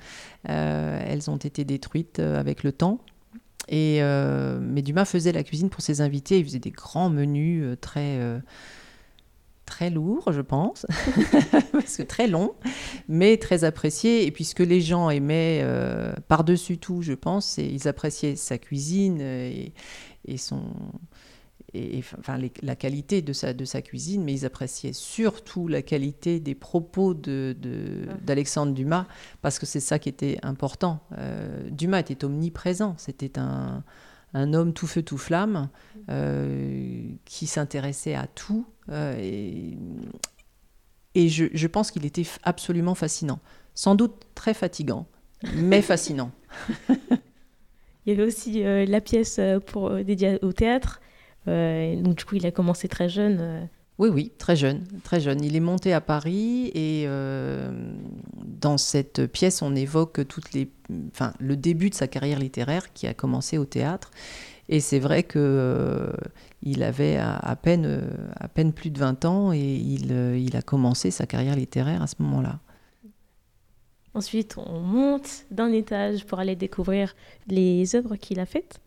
elles 0.45 1.31
ont 1.31 1.37
été 1.37 1.65
détruites 1.65 2.21
avec 2.21 2.63
le 2.63 2.73
temps. 2.73 3.01
Et, 3.69 4.01
mais 4.01 4.81
Dumas 4.81 5.05
faisait 5.05 5.33
la 5.33 5.43
cuisine 5.43 5.69
pour 5.69 5.83
ses 5.83 6.01
invités, 6.01 6.39
il 6.39 6.45
faisait 6.45 6.59
des 6.59 6.71
grands 6.71 7.11
menus 7.11 7.77
très 7.83 8.41
très 9.71 9.89
lourd, 9.89 10.33
je 10.33 10.41
pense, 10.41 10.85
parce 11.73 11.97
que 11.97 12.03
très 12.03 12.27
long, 12.27 12.55
mais 13.09 13.37
très 13.37 13.63
apprécié. 13.63 14.27
Et 14.27 14.33
puis 14.33 14.45
ce 14.45 14.55
que 14.55 14.65
les 14.65 14.81
gens 14.81 15.09
aimaient 15.09 15.61
euh, 15.63 16.13
par-dessus 16.27 16.79
tout, 16.79 17.03
je 17.03 17.13
pense, 17.13 17.47
c'est 17.47 17.65
ils 17.65 17.87
appréciaient 17.87 18.35
sa 18.35 18.59
cuisine 18.59 19.21
et, 19.21 19.73
son 20.37 20.63
et, 21.73 22.03
enfin 22.19 22.37
la 22.63 22.75
qualité 22.75 23.23
de 23.23 23.33
sa, 23.33 23.53
de 23.53 23.65
sa 23.65 23.81
cuisine, 23.81 24.25
mais 24.25 24.33
ils 24.33 24.45
appréciaient 24.45 24.93
surtout 24.93 25.69
la 25.69 25.83
qualité 25.83 26.41
des 26.41 26.57
propos 26.57 27.15
de, 27.15 27.57
d'Alexandre 28.23 28.75
Dumas, 28.75 29.07
parce 29.41 29.61
que 29.61 29.67
c'est 29.67 29.81
ça 29.81 30.01
qui 30.01 30.09
était 30.09 30.39
important. 30.43 30.99
Euh, 31.17 31.71
Dumas 31.71 32.01
était 32.01 32.25
omniprésent, 32.25 32.97
c'était 32.99 33.39
un, 33.39 33.85
un 34.35 34.55
homme 34.55 34.73
tout 34.73 34.87
feu 34.87 35.03
tout 35.03 35.19
flamme 35.19 35.69
euh, 36.09 37.03
qui 37.25 37.47
s'intéressait 37.47 38.15
à 38.15 38.27
tout 38.27 38.67
et, 38.91 39.77
et 41.15 41.29
je, 41.29 41.47
je, 41.53 41.67
pense 41.67 41.91
qu'il 41.91 42.05
était 42.07 42.27
absolument 42.43 42.95
fascinant 42.95 43.41
sans 43.75 43.95
doute 43.95 44.15
très 44.35 44.55
fatigant 44.55 45.07
mais 45.55 45.83
fascinant 45.93 46.31
il 46.89 48.07
y 48.07 48.11
avait 48.13 48.25
aussi 48.25 48.65
euh, 48.65 48.85
la 48.87 49.01
pièce 49.01 49.41
pour 49.67 49.91
dédiée 50.05 50.39
au 50.43 50.53
théâtre 50.53 51.01
donc 51.47 52.17
du 52.17 52.25
coup 52.25 52.37
il 52.37 52.47
a 52.47 52.51
commencé 52.51 52.89
très 52.89 53.09
jeune 53.09 53.69
oui, 53.99 54.09
oui, 54.09 54.33
très 54.39 54.57
jeune, 54.57 54.87
très 55.05 55.21
jeune. 55.21 55.45
Il 55.45 55.55
est 55.57 55.61
monté 55.61 55.93
à 55.93 56.01
Paris 56.01 56.71
et 56.75 57.07
dans 58.61 58.79
cette 58.79 59.27
pièce, 59.27 59.61
on 59.61 59.75
évoque 59.75 60.27
toutes 60.27 60.53
les, 60.53 60.71
enfin, 61.13 61.35
le 61.39 61.55
début 61.55 61.91
de 61.91 61.95
sa 61.95 62.07
carrière 62.07 62.39
littéraire 62.39 62.95
qui 62.95 63.07
a 63.07 63.13
commencé 63.13 63.59
au 63.59 63.67
théâtre. 63.67 64.11
Et 64.71 64.81
c'est 64.81 65.01
vrai 65.01 65.25
qu'il 65.25 65.41
euh, 66.67 66.83
avait 66.83 67.17
à, 67.17 67.57
peine, 67.57 68.03
à 68.37 68.49
peine 68.49 68.73
plus 68.73 68.91
de 68.91 68.99
20 68.99 69.25
ans 69.25 69.53
et 69.53 69.59
il, 69.77 70.13
euh, 70.13 70.39
il 70.39 70.57
a 70.57 70.63
commencé 70.63 71.11
sa 71.11 71.27
carrière 71.27 71.57
littéraire 71.57 72.03
à 72.03 72.07
ce 72.07 72.17
moment-là. 72.21 72.59
Ensuite, 74.15 74.57
on 74.59 74.81
monte 74.81 75.45
d'un 75.51 75.71
étage 75.73 76.25
pour 76.27 76.41
aller 76.41 76.57
découvrir 76.57 77.15
les 77.47 77.95
œuvres 77.95 78.17
qu'il 78.17 78.41
a 78.41 78.47
faites. 78.47 78.81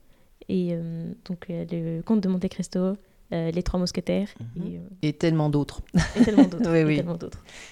Et 0.50 0.72
euh, 0.74 1.14
donc, 1.26 1.46
euh, 1.50 1.66
le 1.72 2.02
Comte 2.02 2.20
de 2.20 2.28
Monte 2.28 2.50
Cristo, 2.50 2.98
euh, 3.32 3.52
Les 3.52 3.64
Trois 3.64 3.80
Mousquetaires. 3.80 4.28
Mhm. 4.58 4.68
Et, 4.68 4.78
euh, 4.78 4.82
Et 5.02 5.14
tellement 5.14 5.50
d'autres. 5.50 5.82
et 6.18 6.24
tellement 6.24 6.44
d'autres. 6.44 6.70
Oui, 6.70 6.84
oui. 6.84 7.02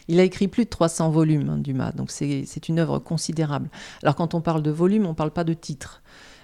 Il 0.08 0.20
a 0.22 0.24
écrit 0.24 0.48
plus 0.48 0.64
de 0.64 0.70
300 0.70 1.10
volumes, 1.10 1.50
hein, 1.50 1.58
Dumas, 1.58 1.92
donc 1.92 2.10
c'est 2.12 2.70
une 2.70 2.80
œuvre 2.80 3.00
considérable. 3.00 3.70
Alors 4.02 4.16
quand 4.16 4.34
on 4.34 4.40
parle 4.40 4.64
de 4.64 4.72
volume, 4.72 5.06
on 5.06 5.10
ne 5.10 5.14
parle 5.14 5.32
pas 5.32 5.44
de 5.44 5.54
titres, 5.54 6.02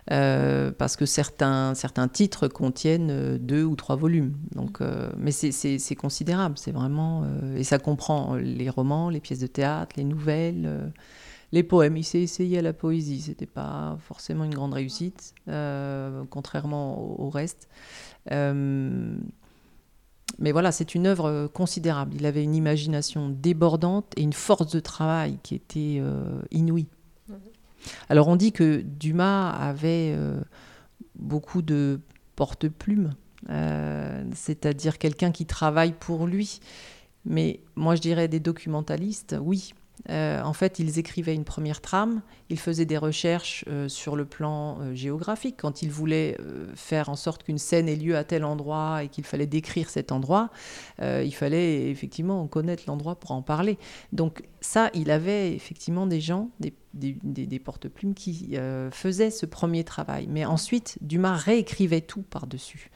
euh, 0.09 0.71
parce 0.71 0.95
que 0.95 1.05
certains, 1.05 1.75
certains 1.75 2.07
titres 2.07 2.47
contiennent 2.47 3.09
euh, 3.11 3.37
deux 3.37 3.65
ou 3.65 3.75
trois 3.75 3.97
volumes. 3.97 4.33
Donc, 4.55 4.79
euh, 4.79 5.09
mais 5.17 5.31
c'est- 5.31 5.95
considérable, 5.95 6.57
c'est 6.57 6.71
vraiment... 6.71 7.25
et 7.55 7.63
ça 7.63 7.79
comprend 7.79 8.35
les 8.35 8.69
romans, 8.69 9.09
les 9.09 9.19
pièces 9.19 9.39
de 9.39 9.47
théâtre, 9.47 9.95
les 9.97 10.03
nouvelles, 10.03 10.91
les 11.51 11.63
poèmes. 11.63 11.97
Il 11.97 12.03
s'est 12.03 12.21
essayé 12.21 12.59
à 12.59 12.61
la 12.61 12.73
poésie, 12.73 13.21
c'était 13.21 13.47
pas 13.47 13.97
forcément 14.01 14.43
une 14.43 14.53
grande 14.53 14.73
réussite, 14.73 15.33
contrairement 16.29 16.99
au, 17.19 17.29
reste. 17.29 17.67
Mais 20.39 20.51
voilà, 20.51 20.71
c'est 20.71 20.93
une 20.93 21.07
œuvre 21.07 21.47
considérable. 21.47 22.13
Il 22.15 22.25
avait 22.27 22.43
une 22.43 22.53
imagination 22.53 23.29
débordante 23.29 24.13
et 24.17 24.21
une 24.21 24.33
force 24.33 24.71
de 24.71 24.79
travail 24.79 25.39
qui 25.41 25.55
était 25.55 26.01
inouïe. 26.51 26.87
Alors 28.09 28.27
on 28.27 28.35
dit 28.35 28.51
que 28.51 28.81
Dumas 28.81 29.49
avait 29.51 30.13
euh, 30.15 30.39
beaucoup 31.15 31.61
de 31.61 31.99
porte-plumes, 32.35 33.13
euh, 33.49 34.23
c'est-à-dire 34.33 34.97
quelqu'un 34.97 35.31
qui 35.31 35.45
travaille 35.45 35.93
pour 35.93 36.27
lui. 36.27 36.59
Mais 37.25 37.59
moi 37.75 37.95
je 37.95 38.01
dirais 38.01 38.27
des 38.27 38.39
documentalistes, 38.39 39.35
oui. 39.41 39.73
Euh, 40.09 40.41
en 40.41 40.53
fait, 40.53 40.79
ils 40.79 40.99
écrivaient 40.99 41.33
une 41.33 41.43
première 41.43 41.81
trame, 41.81 42.21
ils 42.49 42.59
faisaient 42.59 42.85
des 42.85 42.97
recherches 42.97 43.65
euh, 43.67 43.89
sur 43.89 44.15
le 44.15 44.25
plan 44.25 44.79
euh, 44.79 44.93
géographique. 44.93 45.55
Quand 45.57 45.81
ils 45.81 45.91
voulaient 45.91 46.37
faire 46.75 47.09
en 47.09 47.15
sorte 47.15 47.43
qu'une 47.43 47.57
scène 47.57 47.89
ait 47.89 47.95
lieu 47.95 48.15
à 48.15 48.23
tel 48.23 48.45
endroit 48.45 49.03
et 49.03 49.09
qu'il 49.09 49.23
fallait 49.23 49.47
décrire 49.47 49.89
cet 49.89 50.11
endroit, 50.11 50.49
il 51.01 51.33
fallait 51.33 51.89
effectivement 51.89 52.45
connaître 52.47 52.83
l'endroit 52.87 53.19
pour 53.19 53.31
en 53.31 53.41
parler. 53.41 53.77
Donc 54.13 54.43
ça, 54.61 54.89
il 54.93 55.11
avait 55.11 55.53
effectivement 55.53 56.07
des 56.07 56.21
gens, 56.21 56.49
des, 56.59 56.73
des- 56.93 57.17
des- 57.23 57.59
porte-plumes 57.59 58.13
qui 58.13 58.55
faisaient 58.91 59.31
ce 59.31 59.45
premier 59.45 59.83
travail. 59.83 60.27
Mais 60.29 60.45
ensuite, 60.45 60.97
Dumas 61.01 61.35
réécrivait 61.35 62.01
tout 62.01 62.21
par-dessus. 62.21 62.89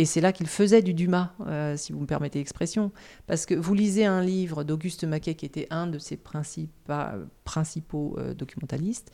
Et 0.00 0.04
c'est 0.04 0.20
là 0.20 0.32
qu'il 0.32 0.46
faisait 0.46 0.80
du 0.80 0.94
Dumas, 0.94 1.32
euh, 1.48 1.76
si 1.76 1.92
vous 1.92 1.98
me 1.98 2.06
permettez 2.06 2.38
l'expression. 2.38 2.92
Parce 3.26 3.46
que 3.46 3.54
vous 3.54 3.74
lisez 3.74 4.06
un 4.06 4.22
livre 4.22 4.62
d'Auguste 4.62 5.02
Maquet, 5.02 5.34
qui 5.34 5.44
était 5.44 5.66
un 5.70 5.88
de 5.88 5.98
ses 5.98 6.14
principa- 6.16 7.16
principaux 7.42 8.14
euh, 8.16 8.32
documentalistes. 8.32 9.10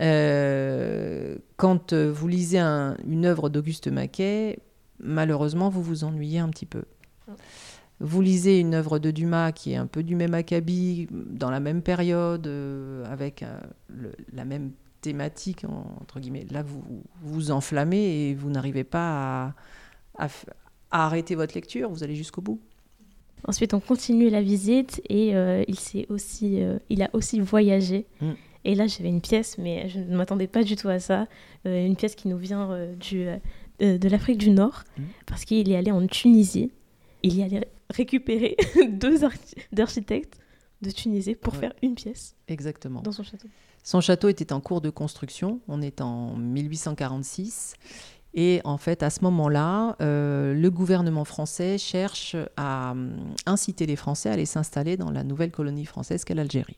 Euh, 0.00 1.36
quand 1.56 1.94
vous 1.94 2.26
lisez 2.28 2.58
un- 2.58 2.96
une 3.06 3.24
œuvre 3.24 3.48
d'Auguste 3.48 3.86
Maquet, 3.86 4.58
malheureusement, 4.98 5.68
vous 5.68 5.82
vous 5.82 6.02
ennuyez 6.02 6.40
un 6.40 6.48
petit 6.48 6.66
peu. 6.66 6.82
Vous 8.00 8.20
lisez 8.20 8.58
une 8.58 8.74
œuvre 8.74 8.98
de 8.98 9.12
Dumas 9.12 9.52
qui 9.52 9.72
est 9.72 9.76
un 9.76 9.86
peu 9.86 10.02
du 10.02 10.16
même 10.16 10.34
acabit, 10.34 11.06
dans 11.10 11.50
la 11.50 11.60
même 11.60 11.82
période, 11.82 12.50
avec 13.06 13.44
la 14.32 14.44
même 14.44 14.72
thématique, 15.00 15.64
en- 15.64 15.86
entre 16.02 16.18
guillemets. 16.18 16.46
Là, 16.50 16.62
vous 16.62 16.82
vous 17.22 17.50
enflammez 17.52 18.28
et 18.30 18.34
vous 18.34 18.50
n'arrivez 18.50 18.84
pas 18.84 19.46
à, 19.46 19.54
à 20.18 20.28
arrêter 20.90 21.34
votre 21.34 21.54
lecture, 21.54 21.90
vous 21.90 22.02
allez 22.04 22.14
jusqu'au 22.16 22.40
bout. 22.42 22.60
Ensuite, 23.44 23.74
on 23.74 23.80
continue 23.80 24.28
la 24.30 24.42
visite 24.42 25.00
et 25.08 25.36
euh, 25.36 25.62
il, 25.68 25.78
s'est 25.78 26.06
aussi, 26.08 26.62
euh, 26.62 26.78
il 26.88 27.02
a 27.02 27.10
aussi 27.12 27.38
voyagé. 27.40 28.06
Mm. 28.20 28.30
Et 28.64 28.74
là, 28.74 28.86
j'avais 28.88 29.08
une 29.08 29.20
pièce, 29.20 29.58
mais 29.58 29.88
je 29.88 30.00
ne 30.00 30.16
m'attendais 30.16 30.48
pas 30.48 30.64
du 30.64 30.74
tout 30.74 30.88
à 30.88 30.98
ça. 30.98 31.28
Euh, 31.66 31.86
une 31.86 31.94
pièce 31.96 32.16
qui 32.16 32.26
nous 32.28 32.38
vient 32.38 32.70
euh, 32.72 32.94
du, 32.96 33.28
euh, 33.28 33.98
de, 33.98 34.08
l'Afrique 34.08 34.38
du 34.38 34.50
Nord, 34.50 34.82
Mm. 34.98 35.02
parce 35.26 35.44
qu'il 35.44 35.70
est 35.70 35.76
allé 35.76 35.92
en 35.92 36.04
Tunisie. 36.06 36.72
Il 37.22 37.36
y 37.36 37.42
allait 37.42 37.68
récupérer 37.90 38.56
deux 38.90 39.22
archi- 39.24 39.54
architectes 39.78 40.38
de 40.82 40.90
Tunisie 40.90 41.34
pour 41.36 41.54
Ouais. 41.54 41.60
faire 41.60 41.72
une 41.82 41.94
pièce 41.94 42.34
Exactement. 42.48 43.02
dans 43.02 43.12
son 43.12 43.22
château. 43.22 43.48
Son 43.84 44.00
château 44.00 44.28
était 44.28 44.52
en 44.52 44.60
cours 44.60 44.80
de 44.80 44.90
construction, 44.90 45.60
on 45.68 45.80
est 45.80 46.00
en 46.00 46.34
1846. 46.34 47.74
Et 48.38 48.60
en 48.64 48.76
fait, 48.76 49.02
à 49.02 49.08
ce 49.08 49.24
moment-là, 49.24 49.96
euh, 50.02 50.52
le 50.52 50.70
gouvernement 50.70 51.24
français 51.24 51.78
cherche 51.78 52.36
à 52.58 52.90
hum, 52.90 53.16
inciter 53.46 53.86
les 53.86 53.96
Français 53.96 54.28
à 54.28 54.32
aller 54.34 54.44
s'installer 54.44 54.98
dans 54.98 55.10
la 55.10 55.24
nouvelle 55.24 55.50
colonie 55.50 55.86
française 55.86 56.22
qu'est 56.22 56.34
l'Algérie. 56.34 56.76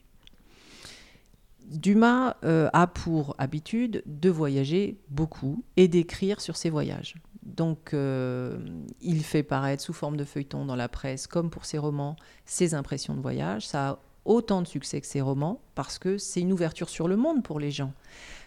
Dumas 1.67 2.37
euh, 2.45 2.71
a 2.73 2.87
pour 2.87 3.35
habitude 3.39 4.05
de 4.07 4.31
voyager 4.31 5.01
beaucoup 5.11 5.65
et 5.77 5.89
d'écrire 5.89 6.41
sur 6.41 6.57
ses 6.57 6.71
voyages. 6.71 7.17
Donc, 7.43 7.93
euh, 7.93 8.59
il 9.01 9.25
fait 9.25 9.43
paraître 9.43 9.83
sous 9.83 9.93
forme 9.93 10.17
de 10.17 10.25
feuilleton 10.25 10.65
dans 10.65 10.77
la 10.77 10.89
presse, 10.89 11.27
comme 11.27 11.51
pour 11.51 11.65
ses 11.65 11.79
romans, 11.79 12.15
ses 12.47 12.75
impressions 12.75 13.15
de 13.15 13.21
voyage. 13.21 13.67
Ça 13.67 13.99
autant 14.29 14.63
de 14.63 14.69
succès 14.69 15.01
que 15.01 15.07
ses 15.07 15.21
romans 15.21 15.61
parce 15.75 15.99
que 15.99 16.19
c'est 16.19 16.41
une 16.41 16.53
ouverture 16.53 16.89
sur 16.89 17.09
le 17.09 17.17
monde 17.17 17.43
pour 17.43 17.59
les 17.59 17.71
gens. 17.71 17.93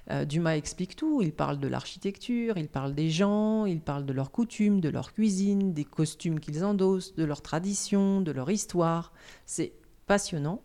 Euh, 0.10 0.26
Dumas 0.26 0.56
explique 0.56 0.96
tout. 0.96 1.22
Il 1.22 1.34
parle 1.34 1.60
de 1.60 1.68
l'architecture, 1.68 2.58
il 2.58 2.68
parle 2.68 2.94
des 2.94 3.10
gens, 3.10 3.66
il 3.66 3.82
parle 3.82 4.06
de 4.06 4.14
leurs 4.14 4.32
coutumes, 4.32 4.80
de 4.80 4.90
leur 4.90 5.12
cuisine, 5.12 5.74
des 5.74 5.84
costumes 5.84 6.40
qu'ils 6.40 6.64
endossent, 6.64 7.16
de 7.16 7.24
leurs 7.24 7.42
traditions, 7.42 8.22
de 8.22 8.32
leur 8.32 8.50
histoire. 8.50 9.12
C'est 9.46 9.74
passionnant. 10.08 10.62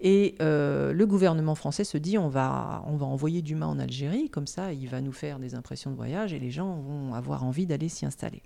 Et 0.00 0.36
euh, 0.40 0.92
le 0.92 1.06
gouvernement 1.06 1.56
français 1.56 1.82
se 1.82 1.98
dit 1.98 2.18
on 2.18 2.28
va, 2.28 2.84
on 2.86 2.96
va 2.96 3.06
envoyer 3.06 3.42
Dumas 3.42 3.66
en 3.66 3.80
Algérie, 3.80 4.30
comme 4.30 4.46
ça 4.46 4.72
il 4.72 4.88
va 4.88 5.00
nous 5.00 5.12
faire 5.12 5.40
des 5.40 5.56
impressions 5.56 5.90
de 5.90 5.96
voyage 5.96 6.32
et 6.32 6.38
les 6.38 6.52
gens 6.52 6.76
vont 6.76 7.14
avoir 7.14 7.42
envie 7.42 7.66
d'aller 7.66 7.88
s'y 7.88 8.06
installer. 8.06 8.42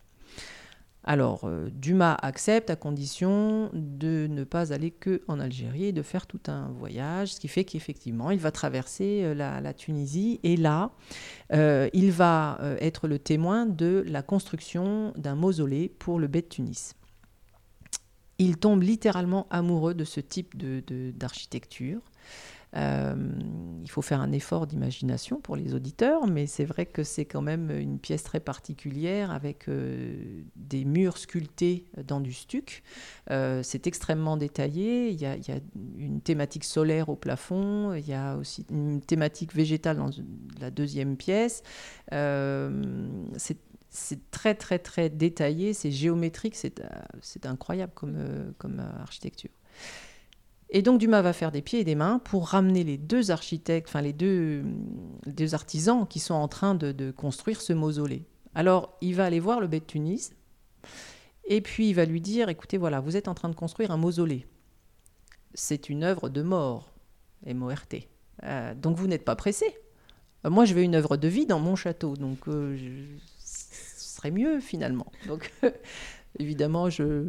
Alors, 1.04 1.40
euh, 1.44 1.68
Dumas 1.72 2.16
accepte 2.22 2.70
à 2.70 2.76
condition 2.76 3.70
de 3.72 4.28
ne 4.30 4.44
pas 4.44 4.72
aller 4.72 4.92
que 4.92 5.22
en 5.26 5.40
Algérie 5.40 5.86
et 5.86 5.92
de 5.92 6.02
faire 6.02 6.26
tout 6.26 6.40
un 6.46 6.68
voyage, 6.68 7.34
ce 7.34 7.40
qui 7.40 7.48
fait 7.48 7.64
qu'effectivement, 7.64 8.30
il 8.30 8.38
va 8.38 8.52
traverser 8.52 9.22
euh, 9.24 9.34
la, 9.34 9.74
Tunisie 9.74 10.38
et 10.44 10.56
là, 10.56 10.92
euh, 11.52 11.88
il 11.92 12.12
va 12.12 12.58
être 12.80 13.08
le 13.08 13.18
témoin 13.18 13.66
de 13.66 14.04
la 14.06 14.22
construction 14.22 15.12
d'un 15.16 15.34
mausolée 15.34 15.88
pour 15.88 16.20
le 16.20 16.28
bey 16.28 16.42
de 16.42 16.46
Tunis. 16.46 16.94
Il 18.38 18.58
tombe 18.58 18.82
littéralement 18.82 19.46
amoureux 19.50 19.94
de 19.94 20.04
ce 20.04 20.20
type 20.20 20.56
de- 20.56 20.82
de- 20.86 21.10
d'architecture. 21.12 22.00
Euh, 22.76 23.14
il 23.82 23.90
faut 23.90 24.02
faire 24.02 24.20
un 24.20 24.32
effort 24.32 24.66
d'imagination 24.66 25.40
pour 25.40 25.56
les 25.56 25.74
auditeurs, 25.74 26.26
mais 26.26 26.46
c'est 26.46 26.64
vrai 26.64 26.86
que 26.86 27.02
c'est 27.02 27.24
quand 27.24 27.42
même 27.42 27.70
une 27.70 27.98
pièce 27.98 28.22
très 28.22 28.40
particulière 28.40 29.30
avec 29.30 29.68
euh, 29.68 30.42
des 30.56 30.84
murs 30.84 31.18
sculptés 31.18 31.84
dans 32.06 32.20
du 32.20 32.32
stuc. 32.32 32.82
Euh, 33.30 33.62
c'est 33.62 33.86
extrêmement 33.86 34.36
détaillé. 34.36 35.10
Il 35.10 35.20
y, 35.20 35.26
a, 35.26 35.36
une 35.98 36.20
thématique 36.20 36.64
solaire 36.64 37.08
au 37.08 37.16
plafond. 37.16 37.92
Il 37.94 38.06
y 38.06 38.14
a 38.14 38.36
aussi 38.36 38.64
une 38.70 39.00
thématique 39.00 39.54
végétale 39.54 39.96
dans 39.96 40.10
la 40.60 40.70
deuxième 40.70 41.16
pièce. 41.16 41.62
C'est 43.94 44.30
très 44.30 44.54
très 44.54 44.78
très 44.78 45.10
détaillé, 45.10 45.74
c'est 45.74 45.90
géométrique, 45.90 46.56
c'est 46.56 47.44
incroyable 47.44 47.92
comme, 47.94 48.80
architecture. 49.00 49.50
Et 50.74 50.80
donc 50.80 50.98
Dumas 50.98 51.20
va 51.20 51.34
faire 51.34 51.52
des 51.52 51.60
pieds 51.60 51.80
et 51.80 51.84
des 51.84 51.94
mains 51.94 52.18
pour 52.18 52.48
ramener 52.48 52.82
les 52.82 52.96
deux 52.96 53.30
architectes, 53.30 53.88
enfin 53.88 54.00
les 54.00 54.14
deux, 54.14 54.64
les 55.26 55.32
deux 55.32 55.54
artisans 55.54 56.06
qui 56.08 56.18
sont 56.18 56.32
en 56.34 56.48
train 56.48 56.74
de, 56.74 57.10
construire 57.10 57.60
ce 57.60 57.74
mausolée. 57.74 58.24
Alors 58.54 58.96
il 59.02 59.14
va 59.14 59.26
aller 59.26 59.38
voir 59.38 59.60
le 59.60 59.66
bey 59.66 59.80
de 59.80 59.84
Tunis 59.84 60.32
et 61.44 61.60
puis 61.60 61.90
il 61.90 61.92
va 61.92 62.06
lui 62.06 62.22
dire, 62.22 62.48
écoutez 62.48 62.78
voilà, 62.78 63.00
vous 63.00 63.18
êtes 63.18 63.28
en 63.28 63.34
train 63.34 63.50
de 63.50 63.54
construire 63.54 63.90
un 63.90 63.98
mausolée. 63.98 64.46
C'est 65.52 65.90
une 65.90 66.04
œuvre 66.04 66.30
de 66.30 66.40
mort, 66.40 66.94
M-O-R-T. 67.44 68.08
Euh, 68.44 68.74
donc 68.74 68.96
vous 68.96 69.06
n'êtes 69.06 69.26
pas 69.26 69.36
pressé. 69.36 69.66
Euh, 70.46 70.50
moi 70.50 70.64
je 70.64 70.72
veux 70.72 70.82
une 70.82 70.94
œuvre 70.94 71.18
de 71.18 71.28
vie 71.28 71.44
dans 71.44 71.60
mon 71.60 71.76
château, 71.76 72.16
donc 72.16 72.48
euh, 72.48 72.76
je- 72.78 73.18
ce 73.44 74.14
serait 74.16 74.30
mieux 74.30 74.58
finalement. 74.60 75.12
Donc 75.28 75.52
évidemment 76.38 76.88
je 76.88 77.28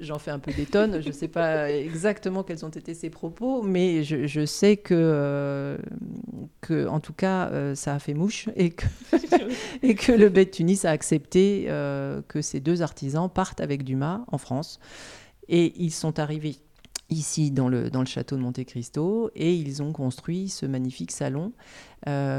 j'en 0.00 0.18
fais 0.18 0.30
un 0.30 0.38
peu 0.38 0.52
des 0.52 0.66
tonnes. 0.66 1.00
Je 1.00 1.08
ne 1.08 1.12
sais 1.12 1.28
pas 1.28 1.70
exactement 1.70 2.42
quels 2.42 2.64
ont 2.64 2.70
été 2.70 2.94
ses 2.94 3.10
propos, 3.10 3.62
mais 3.62 4.04
je, 4.04 4.26
je 4.26 4.46
sais 4.46 4.76
que, 4.76 4.94
euh, 4.94 5.78
que, 6.60 6.86
en 6.86 7.00
tout 7.00 7.12
cas, 7.12 7.48
euh, 7.50 7.74
ça 7.74 7.94
a 7.94 7.98
fait 7.98 8.14
mouche 8.14 8.48
et 8.56 8.70
que, 8.70 8.86
et 9.82 9.94
que 9.94 10.12
le 10.12 10.30
de 10.30 10.42
Tunis 10.44 10.84
a 10.84 10.90
accepté 10.90 11.66
euh, 11.68 12.22
que 12.28 12.42
ces 12.42 12.60
deux 12.60 12.82
artisans 12.82 13.28
partent 13.28 13.60
avec 13.60 13.84
Dumas 13.84 14.24
en 14.28 14.38
France. 14.38 14.78
Et 15.48 15.72
ils 15.76 15.92
sont 15.92 16.18
arrivés 16.18 16.56
ici 17.10 17.50
dans 17.50 17.68
le, 17.68 17.90
dans 17.90 18.00
le 18.00 18.06
château 18.06 18.36
de 18.36 18.42
Monte 18.42 18.62
Cristo 18.64 19.30
et 19.34 19.54
ils 19.54 19.82
ont 19.82 19.92
construit 19.92 20.50
ce 20.50 20.66
magnifique 20.66 21.10
salon 21.10 21.52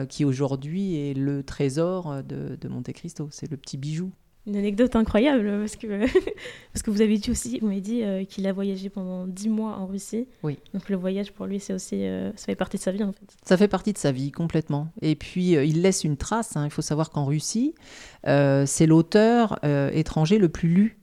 qui 0.10 0.26
aujourd'hui 0.26 0.96
est 0.96 1.14
le 1.14 1.44
trésor 1.44 2.24
de, 2.24 2.56
de 2.56 2.68
Monte 2.70 2.92
Cristo. 2.94 3.28
C'est 3.32 3.50
le 3.50 3.58
petit 3.58 3.78
bijou. 3.78 4.12
Une 4.48 4.56
anecdote 4.56 4.96
incroyable 4.96 5.60
parce 5.60 5.76
que, 5.76 5.88
parce 6.74 6.82
que 6.84 6.90
vous 6.92 7.02
avez 7.02 7.18
dit 7.18 7.30
aussi, 7.30 7.60
vous 7.60 7.68
m'avez 7.68 7.82
dit 7.82 8.04
euh, 8.04 8.24
qu'il 8.24 8.48
a 8.48 8.54
voyagé 8.54 8.90
pendant 8.90 9.28
dix 9.28 9.50
mois 9.50 9.78
en 9.78 9.86
Russie. 9.86 10.28
Oui. 10.44 10.58
Donc 10.74 10.90
le 10.90 10.96
voyage 10.96 11.32
pour 11.34 11.46
lui, 11.46 11.60
c'est 11.60 11.74
aussi, 11.74 12.04
euh, 12.06 12.32
ça 12.36 12.46
fait 12.46 12.56
partie 12.56 12.78
de 12.78 12.82
sa 12.82 12.92
vie 12.92 13.04
en 13.04 13.12
fait. 13.12 13.28
Ça 13.44 13.58
fait 13.58 13.68
partie 13.68 13.94
de 13.94 13.98
sa 13.98 14.12
vie 14.12 14.32
complètement. 14.32 14.88
Et 15.02 15.16
puis 15.16 15.56
euh, 15.56 15.64
il 15.64 15.82
laisse 15.82 16.04
une 16.04 16.18
trace. 16.18 16.56
hein. 16.58 16.66
Il 16.66 16.72
faut 16.72 16.82
savoir 16.82 17.12
qu'en 17.12 17.26
Russie, 17.26 17.76
c'est 18.24 18.86
l'auteur 18.88 19.60
étranger 19.64 20.38
le 20.40 20.50
plus 20.50 20.70
lu. 20.70 20.96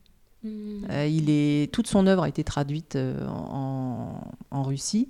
Euh, 0.44 1.06
il 1.06 1.28
est, 1.28 1.72
toute 1.72 1.88
son 1.88 2.06
œuvre 2.06 2.22
a 2.22 2.28
été 2.28 2.44
traduite 2.44 2.96
en, 3.28 4.20
en 4.50 4.62
Russie. 4.62 5.08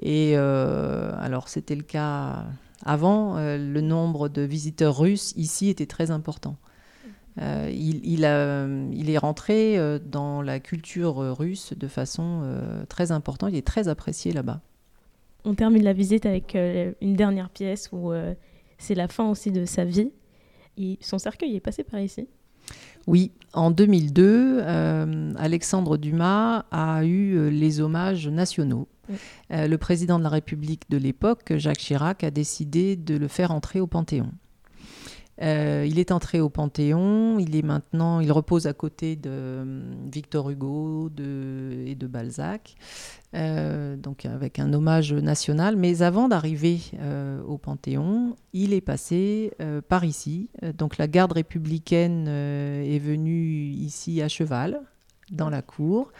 Et 0.00 0.36
alors, 0.36 1.48
c'était 1.48 1.76
le 1.76 1.82
cas 1.82 2.44
avant. 2.84 3.36
le 3.38 3.80
nombre 3.80 4.28
de 4.28 4.42
visiteurs 4.42 4.98
russes 4.98 5.32
ici 5.36 5.68
était 5.68 5.86
très 5.86 6.10
important. 6.10 6.56
Euh, 7.40 7.70
il, 7.72 8.00
il 8.06 8.24
a- 8.26 8.66
il 8.92 9.08
est 9.08 9.16
rentré 9.18 9.78
euh, 9.78 9.98
dans 9.98 10.42
la 10.42 10.60
culture 10.60 11.16
russe 11.38 11.72
de 11.76 11.88
façon 11.88 12.40
euh, 12.44 12.84
très 12.86 13.10
importante. 13.12 13.50
Il 13.52 13.56
est 13.56 13.66
très 13.66 13.88
apprécié 13.88 14.32
là-bas. 14.32 14.60
On 15.44 15.54
termine 15.54 15.82
la 15.82 15.92
visite 15.94 16.26
avec 16.26 16.54
euh, 16.54 16.92
une 17.00 17.14
dernière 17.16 17.48
pièce 17.48 17.88
où 17.92 18.12
euh, 18.12 18.34
c'est 18.78 18.94
la 18.94 19.08
fin 19.08 19.28
aussi 19.30 19.50
de 19.50 19.64
sa 19.64 19.84
vie. 19.84 20.10
Et 20.78 20.98
son 21.00 21.18
cercueil 21.18 21.56
est 21.56 21.60
passé 21.60 21.84
par 21.84 22.00
ici. 22.00 22.28
Oui, 23.06 23.32
en 23.54 23.70
2002, 23.70 24.60
euh, 24.62 25.32
Alexandre 25.36 25.96
Dumas 25.96 26.64
a 26.70 27.04
eu 27.04 27.34
euh, 27.36 27.48
les 27.50 27.80
hommages 27.80 28.28
nationaux. 28.28 28.86
Oui. 29.10 29.16
Euh, 29.52 29.66
le 29.66 29.78
président 29.78 30.18
de 30.18 30.22
la 30.24 30.28
République 30.30 30.88
de 30.88 30.96
l'époque, 30.96 31.54
Jacques 31.56 31.78
Chirac, 31.78 32.22
a 32.24 32.30
décidé 32.30 32.94
de 32.94 33.16
le 33.16 33.26
faire 33.26 33.50
entrer 33.50 33.80
au 33.80 33.86
Panthéon. 33.88 34.30
Euh, 35.40 35.86
il 35.88 35.98
est 35.98 36.12
entré 36.12 36.40
au 36.40 36.50
Panthéon, 36.50 37.38
il 37.38 37.56
est 37.56 37.62
maintenant, 37.62 38.20
il 38.20 38.30
repose 38.30 38.66
à 38.66 38.74
côté 38.74 39.16
de 39.16 39.30
euh, 39.30 39.82
Victor 40.12 40.50
Hugo 40.50 41.08
et 41.08 41.94
de 41.94 42.06
Balzac, 42.06 42.74
euh, 43.34 43.96
donc 43.96 44.26
avec 44.26 44.58
un 44.58 44.72
hommage 44.74 45.14
national. 45.14 45.76
Mais 45.76 46.02
avant 46.02 46.28
d'arriver 46.28 46.80
euh, 47.00 47.42
au 47.44 47.56
Panthéon, 47.56 48.36
il 48.52 48.74
est 48.74 48.82
passé 48.82 49.52
par 49.88 50.04
ici. 50.04 50.50
Donc 50.76 50.98
la 50.98 51.08
garde 51.08 51.32
républicaine 51.32 52.28
est 52.28 52.98
venue 52.98 53.70
ici 53.70 54.20
à 54.20 54.28
cheval, 54.28 54.82
dans 55.30 55.48
la 55.48 55.62
cour, 55.62 56.12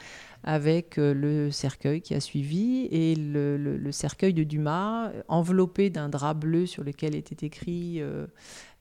avec 0.44 0.96
le 0.96 1.50
cercueil 1.50 2.00
qui 2.00 2.14
a 2.14 2.20
suivi 2.20 2.88
et 2.90 3.14
le, 3.14 3.92
cercueil 3.92 4.32
de 4.32 4.42
Dumas, 4.42 5.10
enveloppé 5.28 5.90
d'un 5.90 6.08
drap 6.08 6.34
bleu 6.34 6.64
sur 6.64 6.82
lequel 6.82 7.14
était 7.14 7.46
écrit 7.46 8.00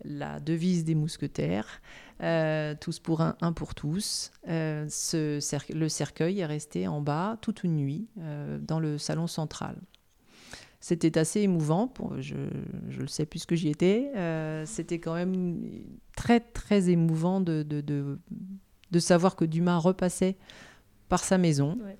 la 0.03 0.39
devise 0.39 0.83
des 0.83 0.95
mousquetaires. 0.95 1.81
euh, 2.21 2.75
tous 2.79 2.99
pour 2.99 3.21
un, 3.21 3.35
un 3.41 3.51
pour 3.51 3.73
tous. 3.73 4.31
Euh, 4.47 4.85
ce 4.89 5.39
cer- 5.39 5.73
le 5.73 5.89
cercueil 5.89 6.39
est 6.39 6.45
resté 6.45 6.87
en 6.87 7.01
bas 7.01 7.37
toute 7.41 7.63
une 7.63 7.75
nuit 7.75 8.07
euh, 8.19 8.59
dans 8.59 8.79
le 8.79 8.97
salon 8.99 9.25
central. 9.27 9.75
C'était 10.79 11.17
assez 11.17 11.41
émouvant, 11.41 11.87
pour, 11.87 12.19
je, 12.21 12.35
je 12.89 12.99
le 13.01 13.07
sais 13.07 13.25
puisque 13.25 13.53
j'y 13.55 13.69
étais. 13.69 14.11
C'était 14.65 14.99
quand 14.99 15.13
même 15.13 15.61
très 16.15 16.39
très 16.39 16.89
émouvant 16.89 17.39
de, 17.41 17.63
de, 17.63 17.81
de, 17.81 18.19
de 18.91 18.99
savoir 18.99 19.35
que 19.35 19.45
Dumas 19.45 19.77
repassait 19.77 20.37
par 21.09 21.23
sa 21.23 21.37
maison 21.37 21.77
Ouais. 21.83 21.97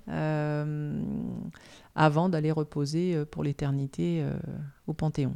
avant 1.96 2.30
d'aller 2.30 2.52
reposer 2.52 3.24
pour 3.26 3.44
l'éternité 3.44 4.26
au 4.88 4.94
Panthéon. 4.94 5.34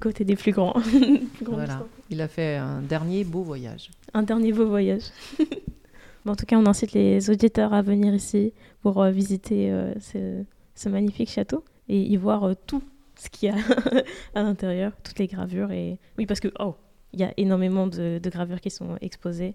Côté 0.00 0.24
des 0.24 0.36
plus 0.36 0.52
grands. 0.52 0.72
Plus 0.80 1.44
grands 1.44 1.56
Voilà. 1.56 1.86
Il 2.10 2.20
a 2.20 2.28
fait 2.28 2.56
un 2.56 2.82
dernier 2.82 3.24
beau 3.24 3.42
voyage. 3.42 3.90
Un 4.14 4.22
dernier 4.22 4.52
beau 4.52 4.66
voyage. 4.66 5.04
Bon, 6.26 6.32
en 6.32 6.34
tout 6.34 6.44
cas, 6.44 6.58
on 6.58 6.66
incite 6.66 6.92
les 6.92 7.30
auditeurs 7.30 7.72
à 7.72 7.82
venir 7.82 8.12
ici 8.12 8.52
pour 8.82 9.00
euh, 9.00 9.12
visiter 9.12 9.70
euh, 9.70 9.94
ce, 10.00 10.42
ce 10.74 10.88
magnifique 10.88 11.30
château 11.30 11.62
et 11.88 12.02
y 12.02 12.16
voir 12.16 12.42
euh, 12.42 12.54
tout 12.66 12.82
ce 13.14 13.30
qu'il 13.30 13.48
y 13.48 13.52
a 13.52 13.54
à 14.34 14.42
l'intérieur, 14.42 14.90
toutes 15.04 15.20
les 15.20 15.28
gravures. 15.28 15.70
Et... 15.70 16.00
Oui, 16.18 16.26
parce 16.26 16.40
que, 16.40 16.48
oh, 16.58 16.74
il 17.12 17.20
y 17.20 17.22
a 17.22 17.32
énormément 17.36 17.86
de, 17.86 18.18
de 18.20 18.30
gravures 18.30 18.60
qui 18.60 18.70
sont 18.70 18.96
exposées. 19.00 19.54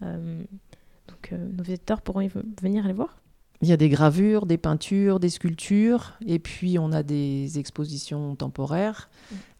Donc, 0.00 1.32
nos 1.32 1.64
visiteurs 1.64 2.00
pourront 2.00 2.20
y 2.20 2.30
venir 2.60 2.86
les 2.86 2.92
voir. 2.92 3.21
Il 3.62 3.68
y 3.68 3.72
a 3.72 3.76
des 3.76 3.88
gravures, 3.88 4.44
des 4.44 4.58
peintures, 4.58 5.20
des 5.20 5.28
sculptures, 5.28 6.14
et 6.26 6.40
puis 6.40 6.80
on 6.80 6.90
a 6.90 7.04
des 7.04 7.60
expositions 7.60 8.34
temporaires. 8.34 9.08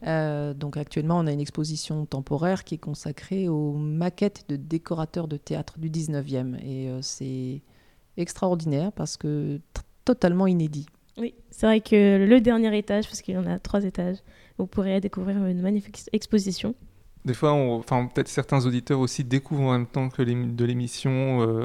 Euh, 0.04 0.54
donc 0.54 0.76
actuellement, 0.76 1.20
on 1.20 1.28
a 1.28 1.32
une 1.32 1.40
exposition 1.40 2.04
temporaire 2.04 2.64
qui 2.64 2.74
est 2.74 2.78
consacrée 2.78 3.48
aux 3.48 3.74
maquettes 3.74 4.44
de 4.48 4.56
décorateurs 4.56 5.28
de 5.28 5.36
théâtre 5.36 5.78
du 5.78 5.88
19e. 5.88 6.56
Et 6.64 6.88
euh, 6.88 6.98
c'est 7.00 7.62
extraordinaire 8.16 8.90
parce 8.90 9.16
que 9.16 9.60
totalement 10.04 10.48
inédit. 10.48 10.86
Oui, 11.16 11.34
c'est 11.52 11.66
vrai 11.66 11.80
que 11.80 12.26
le 12.26 12.40
dernier 12.40 12.76
étage, 12.76 13.04
parce 13.04 13.22
qu'il 13.22 13.34
y 13.34 13.38
en 13.38 13.46
a 13.46 13.60
trois 13.60 13.84
étages, 13.84 14.18
vous 14.58 14.66
pourrez 14.66 15.00
découvrir 15.00 15.46
une 15.46 15.60
magnifique 15.60 16.00
exposition. 16.12 16.74
Des 17.24 17.34
fois, 17.34 17.52
on- 17.52 17.78
enfin, 17.78 18.06
peut-être 18.12 18.26
certains 18.28 18.66
auditeurs 18.66 18.98
aussi 18.98 19.22
découvrent 19.22 19.62
en 19.62 19.72
même 19.72 19.86
temps 19.86 20.08
que 20.08 20.22
de 20.22 20.64
l'émission 20.64 21.40
euh, 21.42 21.64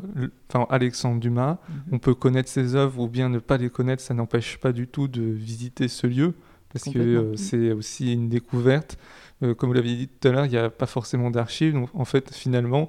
enfin, 0.50 0.68
Alexandre 0.70 1.20
Dumas. 1.20 1.58
On 1.92 1.98
peut 2.00 2.14
connaître 2.14 2.50
ses 2.50 2.76
œuvres 2.76 3.02
ou 3.02 3.08
bien 3.08 3.28
ne 3.30 3.40
pas 3.40 3.58
les 3.58 3.70
connaître, 3.70 4.04
ça 4.04 4.14
n'empêche 4.14 4.58
pas 4.60 4.72
du 4.72 4.88
tout 4.88 5.08
de 5.08 5.22
visiter 5.24 5.88
ce 5.88 6.06
lieu, 6.06 6.36
parce 6.72 6.86
que 6.86 7.00
euh, 7.00 7.36
c'est 7.38 7.72
aussi 7.72 8.14
une 8.14 8.30
découverte. 8.30 8.98
Euh, 9.44 9.56
comme 9.56 9.70
vous 9.70 9.74
l'avez 9.74 9.96
dit 9.96 10.08
tout 10.08 10.28
à 10.28 10.32
l'heure, 10.32 10.46
il 10.46 10.52
n'y 10.52 10.58
a 10.58 10.70
pas 10.70 10.86
forcément 10.86 11.32
d'archives. 11.32 11.74
Donc, 11.74 11.90
en 11.94 12.06
fait, 12.06 12.32
finalement, 12.34 12.88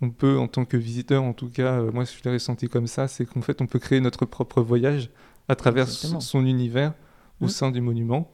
on 0.00 0.08
peut, 0.10 0.38
en 0.38 0.46
tant 0.48 0.64
que 0.64 0.76
visiteur, 0.78 1.22
en 1.22 1.32
tout 1.34 1.48
cas, 1.50 1.82
moi 1.92 2.04
je 2.04 2.12
l'ai 2.24 2.32
ressenti 2.32 2.68
comme 2.68 2.86
ça, 2.86 3.06
c'est 3.08 3.26
qu'en 3.26 3.42
fait, 3.42 3.60
on 3.60 3.66
peut 3.66 3.78
créer 3.80 4.00
notre 4.00 4.24
propre 4.24 4.62
voyage 4.62 5.10
à 5.48 5.56
travers 5.56 5.88
son 6.20 6.46
univers 6.46 6.94
au 7.40 7.46
Mm. 7.46 7.48
sein 7.48 7.70
du 7.70 7.80
monument. 7.80 8.30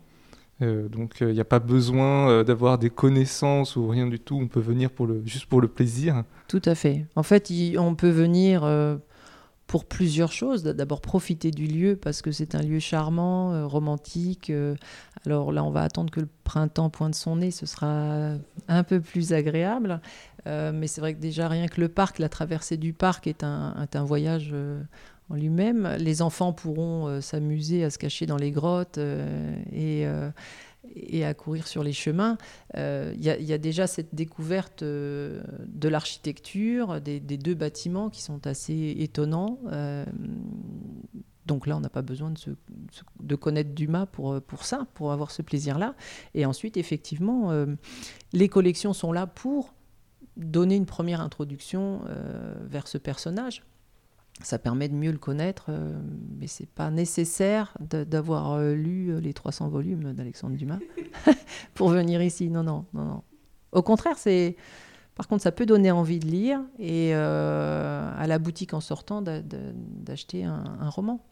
Euh, 0.63 0.89
donc 0.89 1.17
il 1.21 1.29
n'y 1.29 1.41
a 1.41 1.45
pas 1.45 1.59
besoin 1.59 2.31
euh, 2.31 2.45
d'avoir 2.45 2.79
des 2.79 2.91
connaissances 2.91 3.77
ou 3.77 3.89
rien 3.89 4.07
du 4.07 4.21
tout, 4.21 4.39
on 4.41 4.47
peut 4.47 4.61
venir 4.61 4.91
juste 5.25 5.47
pour 5.47 5.61
le 5.61 5.69
plaisir. 5.69 6.23
Tout 6.49 6.63
à 6.65 6.75
fait. 6.75 7.07
En 7.17 7.23
fait, 7.23 7.51
on 7.79 7.95
peut 7.95 8.11
venir 8.11 8.63
euh, 8.65 8.97
pour 9.67 9.85
plusieurs 9.85 10.33
choses. 10.33 10.63
D'abord, 10.63 11.01
profiter 11.01 11.51
du 11.51 11.67
lieu 11.67 11.97
parce 11.97 12.23
que 12.23 12.31
c'est 12.31 12.55
un 12.55 12.63
lieu 12.63 12.79
charmant, 12.79 13.53
euh, 13.53 13.67
romantique. 13.67 14.51
euh. 14.51 14.77
alors 15.27 15.53
là, 15.53 15.65
on 15.65 15.71
va 15.71 15.83
attendre 15.83 16.13
que 16.13 16.21
le 16.21 16.29
printemps 16.45 16.91
pointe 16.91 17.15
son 17.15 17.37
nez, 17.37 17.51
ce 17.51 17.67
sera 17.67 18.35
un 18.69 18.83
peu 18.85 19.01
plus 19.01 19.33
agréable. 19.33 20.01
Euh, 20.47 20.73
mais 20.75 20.87
c'est 20.87 21.01
vrai 21.01 21.15
que 21.15 21.21
déjà, 21.21 21.49
rien 21.49 21.69
que 21.69 21.81
le 21.81 21.89
parc, 21.89 22.19
la 22.19 22.29
traversée 22.29 22.77
du 22.77 22.93
parc 22.93 23.27
est 23.27 23.43
un, 23.43 23.87
voyage 24.05 24.51
euh, 24.53 24.83
en 25.31 25.37
lui-même. 25.37 25.97
Les 25.99 26.23
enfants 26.23 26.53
pourront 26.53 27.09
euh, 27.09 27.21
s'amuser 27.21 27.85
à 27.85 27.91
se 27.91 27.99
cacher 27.99 28.27
dans 28.27 28.37
les 28.37 28.51
grottes 28.51 28.99
euh, 28.99 29.57
et, 29.73 30.07
euh, 30.07 30.31
et 30.95 31.25
à 31.25 31.33
courir 31.35 31.67
sur 31.67 31.83
les 31.83 31.93
chemins. 31.93 32.37
Il 32.77 33.23
y, 33.23 33.53
a- 33.53 33.59
déjà 33.59 33.87
cette 33.87 34.15
découverte 34.15 34.85
de 34.85 35.89
l'architecture, 35.89 37.01
des, 37.01 37.21
deux 37.21 37.55
bâtiments 37.55 38.11
qui 38.11 38.23
sont 38.23 38.47
assez 38.47 38.95
étonnants. 38.99 39.59
Donc 41.47 41.67
là, 41.67 41.77
on 41.77 41.81
n'a 41.81 41.89
pas 41.89 42.03
besoin 42.03 42.31
de, 42.31 42.57
de 43.23 43.35
connaître 43.35 43.71
Dumas 43.75 44.07
pour, 44.07 44.43
pour 44.43 44.65
ça, 44.65 44.87
pour 44.93 45.13
avoir 45.13 45.31
ce 45.31 45.41
plaisir-là. 45.41 45.95
Et 46.35 46.45
ensuite, 46.45 46.77
effectivement, 46.77 47.51
les 48.35 48.49
collections 48.49 48.93
sont 48.93 49.13
là 49.13 49.27
pour 49.27 49.73
donner 50.37 50.77
une 50.77 50.87
première 50.87 51.23
introduction 51.23 52.03
vers 52.61 52.89
ce 52.89 52.99
personnage. 52.99 53.63
Ça 54.45 54.59
permet 54.59 54.89
de 54.89 54.95
mieux 54.95 55.11
le 55.11 55.19
connaître, 55.19 55.67
euh, 55.71 55.99
mais 56.39 56.47
c'est 56.47 56.69
pas 56.69 56.91
nécessaire 56.91 57.77
d'avoir 57.81 58.53
euh, 58.53 58.75
lu 58.75 59.09
euh, 59.11 59.19
les 59.21 59.33
300 59.33 59.69
volumes 59.69 60.13
d'Alexandre 60.13 60.55
Dumas 60.57 60.79
pour 61.75 61.89
venir 61.89 62.23
ici. 62.23 62.51
Non, 62.51 62.63
non, 62.63 62.85
non, 62.93 63.05
non. 63.05 63.23
Au 63.73 63.83
contraire, 63.83 64.19
c'est. 64.19 64.57
Par 65.15 65.29
contre, 65.29 65.43
ça 65.43 65.53
peut 65.53 65.65
donner 65.65 65.91
envie 65.93 66.19
de 66.19 66.27
lire 66.27 66.61
et 66.79 67.15
euh, 67.15 68.11
à 68.19 68.27
la 68.27 68.39
boutique 68.39 68.75
en 68.75 68.81
sortant 68.81 69.23
d'a- 69.23 69.41
d'a- 69.43 69.57
d'acheter 69.75 70.45
un, 70.45 70.65
un 70.81 70.89
roman. 70.91 71.25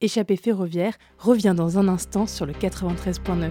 Échappée 0.00 0.36
ferroviaire 0.36 0.98
revient 1.18 1.54
dans 1.56 1.78
un 1.78 1.88
instant 1.88 2.26
sur 2.26 2.46
le 2.46 2.52
93.9. 2.52 3.50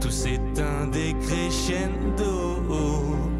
Tout 0.00 0.10
s'éteint 0.10 0.86
décrescendo. 0.90 2.62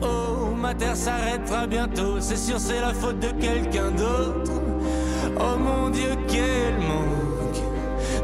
Oh, 0.03 0.55
ma 0.55 0.75
terre 0.75 0.97
s'arrêtera 0.97 1.67
bientôt, 1.67 2.21
c'est 2.21 2.37
sûr, 2.37 2.61
c'est 2.61 2.81
la 2.81 2.93
faute 2.93 3.19
de 3.19 3.31
quelqu'un 3.41 3.91
d'autre. 3.91 4.53
Oh 5.37 5.57
mon 5.59 5.91
Dieu, 5.91 6.11
quel 6.29 6.75
manque. 6.87 7.63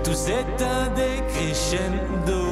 Tout 0.05 0.15
s'éteint 0.15 0.89
décrescendo. 0.95 2.45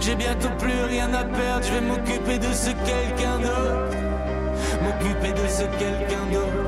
J'ai 0.00 0.16
bientôt 0.16 0.48
plus 0.58 0.82
rien 0.88 1.12
à 1.14 1.24
perdre, 1.24 1.64
je 1.64 1.72
vais 1.74 1.80
m'occuper 1.80 2.38
de 2.38 2.52
ce 2.52 2.70
quelqu'un 2.70 3.38
d'autre. 3.38 3.96
M'occuper 4.82 5.32
de 5.32 5.48
ce 5.48 5.62
quelqu'un 5.78 6.24
d'autre. 6.32 6.61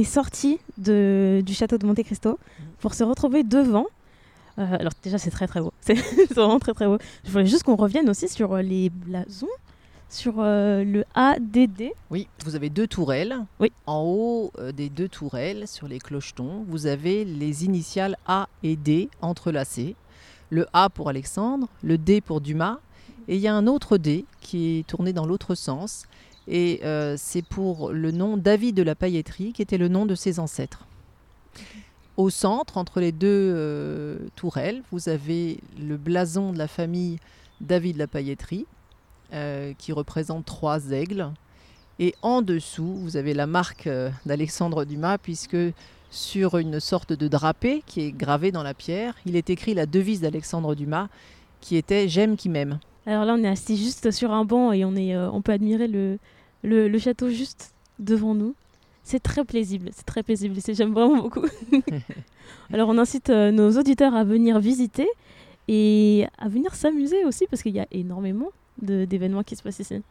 Est 0.00 0.04
sorti 0.04 0.58
de, 0.78 1.42
du 1.44 1.54
château 1.54 1.78
de 1.78 1.86
Monte 1.86 2.02
Cristo 2.02 2.38
pour 2.80 2.94
se 2.94 3.04
retrouver 3.04 3.42
devant. 3.42 3.86
Euh, 4.58 4.76
alors 4.78 4.92
déjà 5.02 5.16
c'est 5.16 5.30
très 5.30 5.46
très 5.46 5.60
beau, 5.60 5.72
c'est 5.80 5.94
vraiment 6.34 6.58
très 6.58 6.74
très 6.74 6.86
beau. 6.86 6.98
Je 7.24 7.30
voulais 7.30 7.46
juste 7.46 7.62
qu'on 7.62 7.76
revienne 7.76 8.10
aussi 8.10 8.28
sur 8.28 8.52
euh, 8.54 8.62
les 8.62 8.90
blasons, 8.90 9.46
sur 10.10 10.34
euh, 10.38 10.84
le 10.84 11.04
ADD. 11.14 11.92
Oui, 12.10 12.26
vous 12.44 12.56
avez 12.56 12.68
deux 12.68 12.86
tourelles. 12.86 13.36
Oui. 13.60 13.72
En 13.86 14.02
haut 14.04 14.50
euh, 14.58 14.72
des 14.72 14.88
deux 14.88 15.08
tourelles, 15.08 15.66
sur 15.68 15.88
les 15.88 15.98
clochetons, 15.98 16.64
vous 16.68 16.86
avez 16.86 17.24
les 17.24 17.64
initiales 17.64 18.16
A 18.26 18.48
et 18.62 18.76
D 18.76 19.08
entrelacées. 19.22 19.94
Le 20.50 20.66
A 20.72 20.90
pour 20.90 21.08
Alexandre, 21.08 21.68
le 21.82 21.96
D 21.96 22.20
pour 22.20 22.40
Dumas, 22.40 22.78
et 23.28 23.36
il 23.36 23.40
y 23.40 23.46
a 23.46 23.54
un 23.54 23.68
autre 23.68 23.96
D 23.96 24.24
qui 24.40 24.78
est 24.78 24.86
tourné 24.86 25.12
dans 25.12 25.26
l'autre 25.26 25.54
sens. 25.54 26.06
Et 26.48 26.80
euh, 26.84 27.14
c'est 27.16 27.42
pour 27.42 27.92
le 27.92 28.10
nom 28.10 28.36
David 28.36 28.74
de 28.74 28.82
la 28.82 28.94
pailletterie, 28.94 29.52
qui 29.52 29.62
était 29.62 29.78
le 29.78 29.88
nom 29.88 30.06
de 30.06 30.14
ses 30.14 30.38
ancêtres. 30.38 30.86
Au 32.16 32.30
centre, 32.30 32.76
entre 32.76 33.00
les 33.00 33.12
deux 33.12 33.28
euh, 33.54 34.18
tourelles, 34.36 34.82
vous 34.90 35.08
avez 35.08 35.58
le 35.78 35.96
blason 35.96 36.52
de 36.52 36.58
la 36.58 36.68
famille 36.68 37.18
David 37.60 37.94
de 37.94 37.98
la 38.00 38.06
pailletterie, 38.06 38.66
euh, 39.32 39.72
qui 39.78 39.92
représente 39.92 40.44
trois 40.44 40.90
aigles. 40.90 41.30
Et 41.98 42.14
en 42.22 42.42
dessous, 42.42 42.94
vous 42.94 43.16
avez 43.16 43.34
la 43.34 43.46
marque 43.46 43.88
d'Alexandre 44.26 44.84
Dumas, 44.84 45.18
puisque 45.18 45.56
sur 46.10 46.58
une 46.58 46.80
sorte 46.80 47.12
de 47.12 47.28
drapé 47.28 47.82
qui 47.86 48.00
est 48.00 48.12
gravé 48.12 48.50
dans 48.50 48.62
la 48.62 48.74
pierre, 48.74 49.14
il 49.26 49.36
est 49.36 49.50
écrit 49.50 49.74
la 49.74 49.86
devise 49.86 50.20
d'Alexandre 50.20 50.74
Dumas, 50.74 51.08
qui 51.60 51.76
était 51.76 52.08
J'aime 52.08 52.36
qui 52.36 52.48
m'aime. 52.48 52.80
Alors 53.06 53.24
là 53.24 53.34
on 53.38 53.42
est 53.42 53.48
assis 53.48 53.76
juste 53.76 54.10
sur 54.10 54.32
un 54.32 54.44
banc 54.44 54.72
et 54.72 54.84
on, 54.84 54.94
est, 54.96 55.14
euh, 55.14 55.30
on 55.30 55.42
peut 55.42 55.52
admirer 55.52 55.88
le, 55.88 56.18
le, 56.62 56.88
le 56.88 56.98
château 56.98 57.30
juste 57.30 57.74
devant 57.98 58.34
nous. 58.34 58.54
C'est 59.02 59.20
très 59.20 59.44
paisible, 59.44 59.88
c'est 59.92 60.04
très 60.04 60.22
paisible, 60.22 60.54
j'aime 60.72 60.92
vraiment 60.92 61.22
beaucoup. 61.22 61.46
Alors 62.72 62.88
on 62.88 62.98
incite 62.98 63.30
euh, 63.30 63.50
nos 63.50 63.78
auditeurs 63.78 64.14
à 64.14 64.24
venir 64.24 64.60
visiter 64.60 65.08
et 65.68 66.26
à 66.38 66.48
venir 66.48 66.74
s'amuser 66.74 67.24
aussi 67.24 67.46
parce 67.48 67.62
qu'il 67.62 67.74
y 67.74 67.80
a 67.80 67.86
énormément 67.90 68.48
d'événements 68.80 69.42
qui 69.42 69.56
se 69.56 69.62
passent 69.62 69.80
ici. 69.80 70.02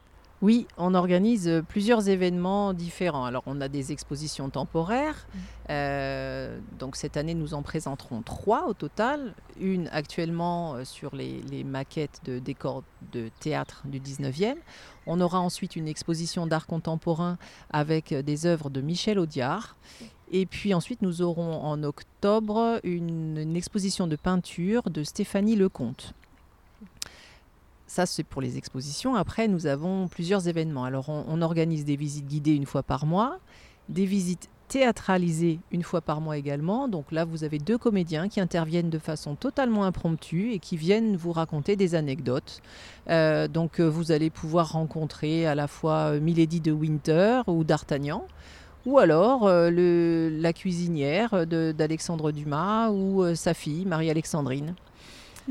Oui, 0.41 0.67
on 0.77 0.93
organise 0.93 1.49
euh, 1.49 1.61
plusieurs 1.61 2.07
événements 2.07 2.73
différents. 2.73 3.25
Alors, 3.25 3.43
on 3.45 3.59
a 3.59 3.67
des 3.67 3.91
expositions 3.91 4.49
temporaires. 4.49 5.27
Euh, 5.69 6.57
donc, 6.79 6.95
cette 6.95 7.17
année, 7.17 7.33
nous 7.33 7.53
en 7.53 7.61
présenterons 7.61 8.21
trois 8.21 8.67
au 8.67 8.73
total. 8.73 9.33
Une 9.59 9.89
actuellement 9.91 10.75
euh, 10.75 10.85
sur 10.85 11.13
les, 11.13 11.41
les 11.41 11.65
maquettes 11.65 12.21
de 12.23 12.39
décors 12.39 12.83
de 13.11 13.29
théâtre 13.41 13.83
du 13.85 13.99
19e. 13.99 14.55
On 15.07 15.19
aura 15.19 15.41
ensuite 15.41 15.75
une 15.75 15.89
exposition 15.89 16.47
d'art 16.47 16.67
contemporain 16.67 17.37
avec 17.69 18.13
des 18.13 18.45
œuvres 18.45 18.69
de 18.69 18.79
Michel 18.79 19.19
Audiard. 19.19 19.75
Et 20.31 20.45
puis 20.45 20.73
ensuite, 20.73 21.01
nous 21.01 21.21
aurons 21.21 21.61
en 21.63 21.83
octobre 21.83 22.79
une, 22.83 23.37
une 23.37 23.57
exposition 23.57 24.07
de 24.07 24.15
peinture 24.15 24.83
de 24.89 25.03
Stéphanie 25.03 25.57
Lecomte. 25.57 26.13
Ça, 27.89 28.05
c'est 28.05 28.23
pour 28.23 28.39
les 28.39 28.55
expositions. 28.55 29.15
Après, 29.15 29.47
nous 29.47 29.65
avons 29.65 30.07
plusieurs 30.07 30.47
événements. 30.47 30.83
Alors, 30.83 31.09
on, 31.09 31.41
organise 31.41 31.85
des 31.85 31.95
visites 31.95 32.27
guidées 32.27 32.53
une 32.53 32.67
fois 32.67 32.83
par 32.83 33.07
mois, 33.07 33.39
des 33.89 34.05
visites 34.05 34.47
théâtralisées 34.67 35.59
une 35.71 35.81
fois 35.81 35.99
par 35.99 36.21
mois 36.21 36.37
également. 36.37 36.87
Donc 36.87 37.11
là, 37.11 37.25
vous 37.25 37.43
avez 37.43 37.57
deux 37.57 37.79
comédiens 37.79 38.29
qui 38.29 38.39
interviennent 38.39 38.91
de 38.91 38.99
façon 38.99 39.33
totalement 39.33 39.85
impromptue 39.85 40.51
et 40.51 40.59
qui 40.59 40.77
viennent 40.77 41.15
vous 41.15 41.31
raconter 41.31 41.75
des 41.75 41.95
anecdotes. 41.95 42.61
Euh, 43.09 43.47
donc, 43.47 43.79
euh, 43.79 43.89
vous 43.89 44.11
allez 44.11 44.29
pouvoir 44.29 44.73
rencontrer 44.73 45.47
à 45.47 45.55
la 45.55 45.65
fois 45.65 46.13
euh, 46.13 46.19
Milady 46.19 46.61
de 46.61 46.71
Winter 46.71 47.41
ou 47.47 47.63
D'Artagnan 47.63 48.23
ou 48.85 48.99
alors 48.99 49.47
euh, 49.47 50.29
la 50.31 50.53
cuisinière 50.53 51.47
d'Alexandre 51.47 52.31
Dumas 52.31 52.91
ou 52.91 53.33
sa 53.33 53.55
fille, 53.55 53.87
Marie-Alexandrine. 53.87 54.75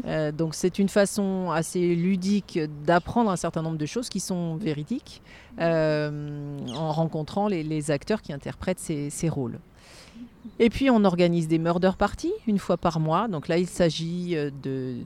Euh, 0.04 0.32
donc 0.32 0.54
c'est 0.54 0.78
une 0.78 0.88
façon 0.88 1.50
assez 1.50 1.94
ludique 1.94 2.58
d'apprendre 2.84 3.30
un 3.30 3.36
certain 3.36 3.62
nombre 3.62 3.78
de 3.78 3.86
choses 3.86 4.08
qui 4.08 4.20
sont 4.20 4.56
véridiques 4.56 5.22
euh, 5.60 6.58
en 6.74 6.92
rencontrant 6.92 7.48
les, 7.48 7.90
acteurs 7.90 8.22
qui 8.22 8.32
interprètent 8.32 8.78
ces, 8.78 9.28
rôles. 9.28 9.58
Et 10.58 10.70
puis 10.70 10.90
on 10.90 11.04
organise 11.04 11.48
des 11.48 11.58
murder 11.58 11.92
parties 11.98 12.32
une 12.46 12.58
fois 12.58 12.76
par 12.76 13.00
mois. 13.00 13.28
Donc 13.28 13.48
là 13.48 13.58
il 13.58 13.66
s'agit 13.66 14.36
euh, 14.36 14.50
de 14.62 14.96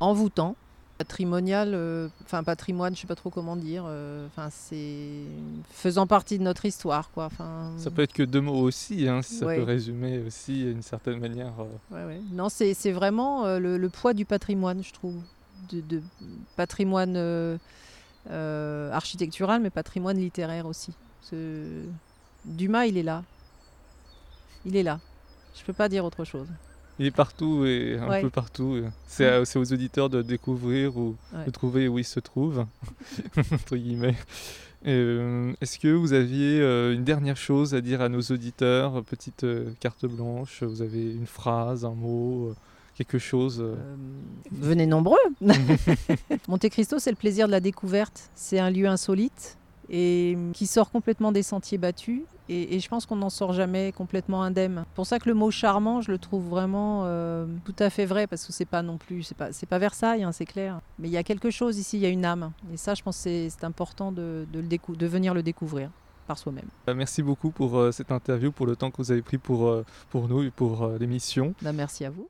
envoûtant, 0.00 0.56
patrimonial, 0.98 1.72
euh, 1.74 2.08
enfin 2.24 2.42
patrimoine, 2.42 2.94
je 2.96 3.00
sais 3.02 3.06
pas 3.06 3.14
trop 3.14 3.30
comment 3.30 3.56
dire. 3.56 3.84
euh, 3.86 4.26
Enfin, 4.26 4.48
c'est 4.50 5.22
faisant 5.70 6.06
partie 6.06 6.38
de 6.38 6.42
notre 6.42 6.64
histoire, 6.64 7.10
quoi. 7.10 7.26
Enfin, 7.26 7.72
Ça 7.76 7.90
peut 7.90 8.02
être 8.02 8.12
que 8.12 8.22
deux 8.22 8.40
mots 8.40 8.60
aussi, 8.62 9.06
hein, 9.08 9.20
si 9.22 9.36
ça 9.36 9.46
Ouais. 9.46 9.56
peut 9.56 9.62
résumer 9.64 10.18
aussi 10.26 10.64
d'une 10.64 10.82
certaine 10.82 11.18
manière. 11.20 11.52
euh. 11.60 11.94
Ouais, 11.94 12.04
ouais. 12.14 12.20
Non, 12.32 12.48
c'est 12.48 12.92
vraiment 12.92 13.58
le, 13.58 13.76
le 13.78 13.88
poids 13.88 14.14
du 14.14 14.24
patrimoine, 14.24 14.82
je 14.82 14.92
trouve. 14.92 15.16
De, 15.72 15.80
de 15.80 16.02
patrimoine 16.56 17.16
architectural, 18.92 19.60
mais 19.62 19.70
patrimoine 19.70 20.18
littéraire 20.18 20.66
aussi. 20.66 20.92
Dumas, 22.44 22.86
il 22.86 22.96
est 22.98 23.02
là. 23.02 23.22
Il 24.64 24.76
est 24.76 24.82
là. 24.82 25.00
Je 25.58 25.62
peux 25.64 25.72
pas 25.72 25.88
dire 25.88 26.04
autre 26.04 26.24
chose. 26.24 26.48
Il 26.98 27.06
est 27.06 27.10
partout 27.10 27.64
et 27.66 27.98
un 28.00 28.08
Ouais. 28.08 28.22
peu 28.22 28.30
partout. 28.30 28.80
C'est 29.06 29.56
aux 29.58 29.72
auditeurs 29.72 30.08
de 30.08 30.22
découvrir 30.22 30.96
ou 30.96 31.14
Ouais. 31.34 31.44
de 31.44 31.50
trouver 31.50 31.88
où 31.88 31.98
il 31.98 32.04
se 32.04 32.20
trouve, 32.20 32.64
entre 33.52 33.76
guillemets. 33.76 34.16
Euh, 34.86 35.52
Est-ce 35.60 35.78
que 35.78 35.88
vous 35.88 36.12
aviez 36.12 36.60
euh, 36.60 36.94
une 36.94 37.02
dernière 37.04 37.36
chose 37.36 37.74
à 37.74 37.80
dire 37.80 38.00
à 38.00 38.08
nos 38.08 38.20
auditeurs? 38.22 39.02
Petite 39.04 39.44
euh, 39.44 39.70
carte 39.80 40.06
blanche, 40.06 40.62
vous 40.62 40.80
avez 40.82 41.02
une 41.12 41.26
phrase, 41.26 41.84
un 41.84 41.94
mot, 41.94 42.54
quelque 42.96 43.18
chose 43.18 43.60
Euh, 43.60 43.74
venez 44.52 44.86
nombreux. 44.86 45.16
Monte 46.48 46.68
Cristo, 46.68 46.98
c'est 46.98 47.10
le 47.10 47.16
plaisir 47.16 47.46
de 47.46 47.52
la 47.52 47.60
découverte. 47.60 48.30
C'est 48.34 48.58
un 48.58 48.70
lieu 48.70 48.86
insolite 48.86 49.56
et 49.90 50.36
qui 50.52 50.66
sort 50.66 50.90
complètement 50.90 51.32
des 51.32 51.42
sentiers 51.42 51.78
battus. 51.78 52.22
Et, 52.48 52.76
et 52.76 52.80
je 52.80 52.88
pense 52.88 53.06
qu'on 53.06 53.16
n'en 53.16 53.28
sort 53.30 53.52
jamais 53.52 53.90
complètement 53.90 54.42
indemne. 54.44 54.84
C'est 54.90 54.94
pour 54.94 55.06
ça 55.06 55.18
que 55.18 55.28
le 55.28 55.34
mot 55.34 55.50
charmant, 55.50 56.00
je 56.00 56.12
le 56.12 56.18
trouve 56.18 56.46
vraiment 56.48 57.02
euh, 57.04 57.44
tout 57.64 57.74
à 57.80 57.90
fait 57.90 58.06
vrai, 58.06 58.28
parce 58.28 58.46
que 58.46 58.52
c'est 58.52 58.64
pas 58.64 58.82
non 58.82 58.98
plus, 58.98 59.24
c'est 59.24 59.36
pas, 59.36 59.52
c'est 59.52 59.66
pas 59.66 59.78
Versailles, 59.78 60.22
hein, 60.22 60.30
c'est 60.30 60.44
clair. 60.46 60.80
Mais 61.00 61.08
il 61.08 61.10
y 61.10 61.16
a 61.16 61.24
quelque 61.24 61.50
chose 61.50 61.76
ici, 61.76 61.96
il 61.98 62.02
y 62.02 62.06
a 62.06 62.08
une 62.08 62.24
âme. 62.24 62.52
Et 62.72 62.76
ça, 62.76 62.94
je 62.94 63.02
pense 63.02 63.16
que 63.16 63.48
c'est, 63.50 63.64
important 63.64 64.12
de, 64.12 64.46
de 64.52 64.60
le 64.60 64.66
décou- 64.68 64.96
de 64.96 65.06
venir 65.06 65.34
le 65.34 65.42
découvrir 65.42 65.90
par 66.28 66.38
soi-même. 66.38 66.68
Bah, 66.86 66.94
Merci 66.94 67.22
beaucoup 67.22 67.50
pour 67.50 67.76
euh, 67.78 67.90
cette 67.90 68.12
interview, 68.12 68.52
pour 68.52 68.66
le 68.66 68.76
temps 68.76 68.92
que 68.92 68.98
vous 68.98 69.10
avez 69.10 69.22
pris 69.22 69.38
pour, 69.38 69.66
euh, 69.66 69.84
pour 70.10 70.28
nous 70.28 70.42
et 70.44 70.50
pour 70.52 70.86
l'émission. 71.00 71.52
Ben, 71.62 71.72
merci 71.72 72.04
à 72.04 72.10
vous. 72.10 72.28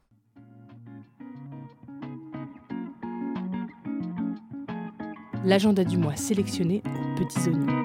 L'agenda 5.47 5.85
du 5.85 5.97
mois 5.97 6.17
sélectionné 6.17 6.83
aux 6.85 7.19
petits 7.21 7.49
oignons. 7.49 7.85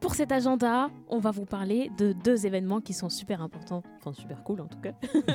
Pour 0.00 0.14
cet 0.14 0.32
agenda, 0.32 0.90
on 1.08 1.18
va 1.18 1.30
vous 1.30 1.46
parler 1.46 1.90
de 1.96 2.12
deux 2.12 2.44
événements 2.44 2.82
qui 2.82 2.92
sont 2.92 3.08
super 3.08 3.40
importants, 3.40 3.82
enfin 3.96 4.12
super 4.12 4.42
cool 4.42 4.60
en 4.60 4.66
tout 4.66 4.80
cas. 4.82 4.92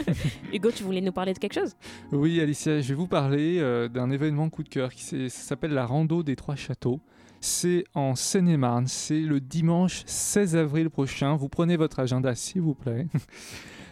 Hugo, 0.53 0.69
tu 0.69 0.83
voulais 0.83 1.01
nous 1.01 1.11
parler 1.11 1.33
de 1.33 1.39
quelque 1.39 1.55
chose? 1.55 1.75
Oui, 2.11 2.39
Alicia, 2.39 2.81
je 2.81 2.89
vais 2.89 2.93
vous 2.93 3.07
parler 3.07 3.57
euh, 3.57 3.87
d'un 3.87 4.11
événement 4.11 4.47
coup 4.51 4.61
de 4.61 4.69
cœur 4.69 4.93
qui 4.93 5.31
s'appelle 5.31 5.71
la 5.71 5.87
Rando 5.87 6.21
des 6.21 6.35
Trois 6.35 6.55
Châteaux. 6.55 6.99
C'est 7.41 7.83
en 7.95 8.13
Seine-et-Marne, 8.13 8.85
c'est 8.85 9.21
le 9.21 9.39
dimanche 9.39 10.03
16 10.05 10.55
avril 10.55 10.91
prochain. 10.91 11.35
Vous 11.35 11.49
prenez 11.49 11.77
votre 11.77 11.99
agenda, 11.99 12.35
s'il 12.35 12.61
vous 12.61 12.75
plaît. 12.75 13.07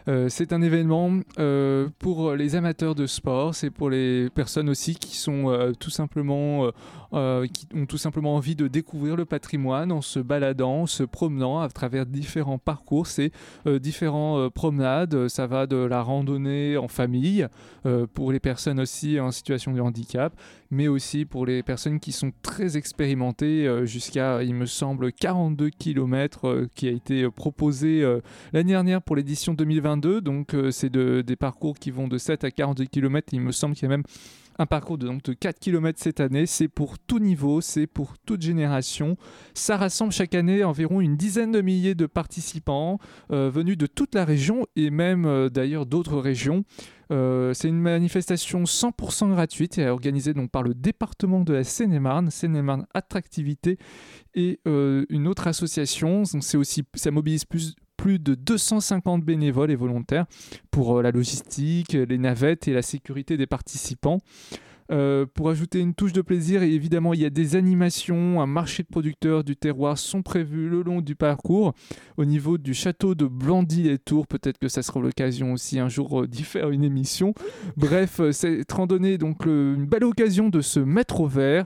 Euh, 0.08 0.30
c'est 0.30 0.54
un 0.54 0.62
événement 0.62 1.20
euh, 1.38 1.90
pour 2.00 2.34
les 2.34 2.56
amateurs 2.56 2.96
de 2.96 3.06
sport, 3.06 3.54
c'est 3.54 3.70
pour 3.70 3.90
les 3.90 4.30
personnes 4.30 4.70
aussi 4.70 4.96
qui 4.96 5.18
euh, 5.28 5.74
qui 7.48 7.68
ont 7.74 7.86
tout 7.86 7.98
simplement 7.98 8.36
envie 8.36 8.56
de 8.56 8.68
découvrir 8.68 9.16
le 9.16 9.26
patrimoine 9.26 9.92
en 9.92 10.02
se 10.02 10.20
baladant, 10.20 10.82
en 10.82 10.86
se 10.86 11.04
promenant 11.04 11.60
à 11.60 11.70
travers 11.70 12.06
différents 12.06 12.58
parcours. 12.58 13.08
C'est 13.08 13.32
différents 13.66 14.40
euh, 14.40 14.50
promenades, 14.50 15.28
ça 15.28 15.48
va 15.48 15.68
de 15.68 15.78
la 15.78 16.02
randonnée 16.02 16.78
en 16.78 16.88
famille 16.88 17.48
pour 18.14 18.32
les 18.32 18.40
personnes 18.40 18.80
aussi 18.80 19.20
en 19.20 19.32
situation 19.32 19.74
de 19.74 19.80
handicap, 19.80 20.34
mais 20.72 20.88
aussi 20.88 21.26
pour 21.26 21.46
les 21.46 21.64
personnes 21.64 22.00
qui 22.00 22.12
sont 22.12 22.32
très 22.42 22.78
expérimentées 22.78 23.68
euh, 23.68 23.86
jusqu'à, 23.86 24.44
il 24.44 24.54
me 24.54 24.66
semble, 24.66 25.12
42 25.14 25.70
km 25.70 26.68
qui 26.76 26.88
a 26.88 26.92
été 26.92 27.24
euh, 27.24 27.32
proposé 27.32 28.02
euh, 28.04 28.20
l'année 28.54 28.72
dernière 28.74 29.02
pour 29.02 29.16
l'édition 29.16 29.54
2022. 29.54 30.22
Donc 30.22 30.54
euh, 30.54 30.72
c'est 30.72 30.90
de- 30.90 31.22
des 31.22 31.36
parcours 31.36 31.78
qui 31.80 31.92
vont 31.92 32.08
de 32.08 32.18
7 32.18 32.44
à 32.44 32.52
42 32.52 32.86
km. 32.86 33.30
Il 33.34 33.42
me 33.42 33.52
semble 33.52 33.76
qu'il 33.76 33.84
y 33.84 33.86
a 33.86 33.90
même 33.90 34.04
un 34.60 34.66
parcours 34.66 34.98
de, 34.98 35.08
donc, 35.08 35.24
de 35.24 35.34
4 35.34 35.60
km 35.60 36.00
cette 36.02 36.20
année. 36.20 36.46
C'est 36.46 36.68
pour 36.68 37.00
tout 37.00 37.20
niveau, 37.20 37.62
c'est 37.62 37.88
pour 37.88 38.18
toute 38.20 38.42
génération. 38.42 39.18
Ça 39.54 39.78
rassemble 39.78 40.12
chaque 40.12 40.36
année 40.36 40.64
environ 40.64 41.02
une 41.02 41.18
dizaine 41.18 41.52
de 41.52 41.62
milliers 41.62 41.96
de 41.96 42.06
participants 42.06 43.00
euh, 43.32 43.50
venus 43.50 43.78
de 43.78 43.88
toute 43.88 44.16
la 44.16 44.26
région 44.26 44.66
et 44.76 44.90
même 44.90 45.26
euh, 45.26 45.50
d'ailleurs 45.50 45.86
d'autres 45.86 46.18
régions. 46.18 46.64
Euh, 47.10 47.54
c'est 47.54 47.70
une 47.70 47.80
manifestation 47.80 48.64
100% 48.64 49.30
gratuite 49.30 49.78
et 49.78 49.88
organisée 49.88 50.34
donc 50.34 50.52
par 50.52 50.64
le 50.64 50.74
département 50.74 51.42
de 51.42 51.54
la 51.54 51.64
Seine-et-Marne, 51.64 52.30
Seine-et-Marne 52.30 52.86
Attractivité 52.94 53.78
et 54.36 54.60
une 54.66 55.28
autre 55.28 55.48
association. 55.48 56.24
Donc 56.32 56.44
c'est 56.44 56.58
aussi, 56.58 56.84
ça 56.94 57.10
mobilise 57.10 57.46
plus, 57.46 57.76
plus 57.98 58.20
de 58.20 58.36
250 58.36 59.24
bénévoles 59.24 59.72
et 59.72 59.76
volontaires 59.76 60.26
pour 60.72 61.02
la 61.02 61.12
logistique, 61.12 61.94
les 61.94 62.18
navettes 62.18 62.68
et 62.68 62.74
la 62.74 62.82
sécurité 62.82 63.36
des 63.36 63.48
participants. 63.48 64.20
Euh, 64.90 65.26
pour 65.26 65.50
ajouter 65.50 65.80
une 65.80 65.94
touche 65.94 66.14
de 66.14 66.22
plaisir, 66.22 66.64
évidemment, 66.64 67.14
il 67.14 67.20
y 67.20 67.26
a 67.26 67.30
des 67.30 67.56
animations, 67.56 68.42
un 68.42 68.46
marché 68.46 68.84
de 68.84 68.88
producteurs 68.88 69.44
du 69.44 69.56
terroir 69.56 69.98
sont 69.98 70.22
prévus 70.22 70.70
le 70.70 70.82
long 70.82 71.02
du 71.02 71.16
parcours. 71.16 71.74
Au 72.16 72.26
niveau 72.26 72.58
du 72.58 72.74
château 72.74 73.14
de 73.14 73.26
Blandy-les-Tours, 73.26 74.28
peut-être 74.28 74.58
que 74.58 74.70
ça 74.70 74.82
sera 74.82 75.02
l'occasion 75.02 75.54
aussi 75.54 75.80
un 75.80 75.90
jour 75.90 76.22
euh, 76.22 76.28
d'y 76.28 76.44
faire 76.44 76.70
une 76.70 76.84
émission. 76.84 77.34
Bref, 77.76 78.20
euh, 78.20 78.32
cette 78.32 78.72
randonnée, 78.72 79.18
donc 79.18 79.46
une 79.46 79.86
belle 79.86 80.06
occasion 80.06 80.50
de 80.50 80.62
se 80.62 80.80
mettre 80.80 81.22
au 81.22 81.28
vert 81.28 81.66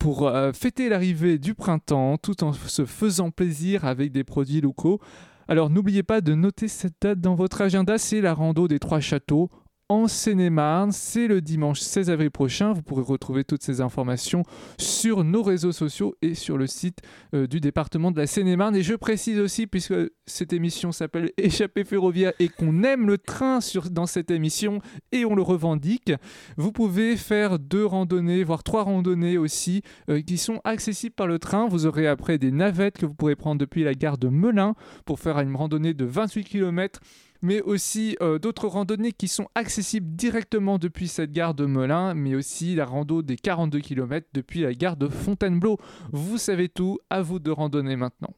pour 0.00 0.28
fêter 0.54 0.88
l'arrivée 0.88 1.38
du 1.38 1.54
printemps 1.54 2.18
tout 2.18 2.42
en 2.42 2.52
se 2.52 2.84
faisant 2.84 3.30
plaisir 3.30 3.84
avec 3.84 4.10
des 4.10 4.24
produits 4.24 4.60
locaux. 4.60 5.00
Alors 5.48 5.70
n'oubliez 5.70 6.02
pas 6.02 6.20
de 6.20 6.34
noter 6.34 6.68
cette 6.68 6.94
date 7.02 7.20
dans 7.20 7.34
votre 7.34 7.60
agenda, 7.60 7.98
c'est 7.98 8.20
la 8.20 8.34
rando 8.34 8.68
des 8.68 8.78
trois 8.78 9.00
châteaux 9.00 9.50
en 9.94 10.08
Seine-et-Marne. 10.08 10.90
C'est 10.90 11.28
le 11.28 11.40
dimanche 11.40 11.78
16 11.78 12.10
avril 12.10 12.30
prochain. 12.30 12.72
Vous 12.72 12.82
pourrez 12.82 13.02
retrouver 13.02 13.44
toutes 13.44 13.62
ces 13.62 13.80
informations 13.80 14.42
sur 14.76 15.22
nos 15.22 15.42
réseaux 15.42 15.70
sociaux 15.70 16.16
et 16.20 16.34
sur 16.34 16.58
le 16.58 16.66
site 16.66 16.98
euh, 17.32 17.46
du 17.46 17.60
département 17.60 18.10
de 18.10 18.18
la 18.18 18.26
Seine-et-Marne. 18.26 18.74
Et 18.74 18.82
je 18.82 18.94
précise 18.94 19.38
aussi, 19.38 19.68
puisque 19.68 19.94
cette 20.26 20.52
émission 20.52 20.90
s'appelle 20.90 21.30
Échappée 21.36 21.84
ferroviaire 21.84 22.32
et 22.40 22.48
qu'on 22.48 22.82
aime 22.82 23.06
le 23.06 23.18
train 23.18 23.60
dans 23.92 24.06
cette 24.06 24.32
émission 24.32 24.80
et 25.12 25.24
on 25.24 25.36
le 25.36 25.42
revendique, 25.42 26.12
vous 26.56 26.72
pouvez 26.72 27.16
faire 27.16 27.60
deux 27.60 27.86
randonnées, 27.86 28.42
voire 28.42 28.64
trois 28.64 28.82
randonnées 28.82 29.38
aussi, 29.38 29.82
euh, 30.10 30.22
qui 30.22 30.38
sont 30.38 30.60
accessibles 30.64 31.14
par 31.14 31.28
le 31.28 31.38
train. 31.38 31.68
Vous 31.68 31.86
aurez 31.86 32.08
après 32.08 32.38
des 32.38 32.50
navettes 32.50 32.98
que 32.98 33.06
vous 33.06 33.14
pourrez 33.14 33.36
prendre 33.36 33.60
depuis 33.60 33.84
la 33.84 33.94
gare 33.94 34.18
de 34.18 34.28
Melun 34.28 34.74
pour 35.04 35.20
faire 35.20 35.38
une 35.38 35.54
randonnée 35.54 35.94
de 35.94 36.04
28 36.04 36.44
km 36.44 37.00
mais 37.44 37.60
aussi 37.60 38.16
euh, 38.22 38.38
d'autres 38.38 38.68
randonnées 38.68 39.12
qui 39.12 39.28
sont 39.28 39.48
accessibles 39.54 40.16
directement 40.16 40.78
depuis 40.78 41.08
cette 41.08 41.30
gare 41.30 41.52
de 41.52 41.66
Melun, 41.66 42.14
mais 42.14 42.34
aussi 42.34 42.74
la 42.74 42.86
rando 42.86 43.20
des 43.20 43.36
42 43.36 43.80
km 43.80 44.26
depuis 44.32 44.62
la 44.62 44.72
gare 44.72 44.96
de 44.96 45.08
Fontainebleau. 45.08 45.76
Vous 46.10 46.38
savez 46.38 46.70
tout, 46.70 46.98
à 47.10 47.20
vous 47.20 47.38
de 47.38 47.50
randonner 47.50 47.96
maintenant. 47.96 48.32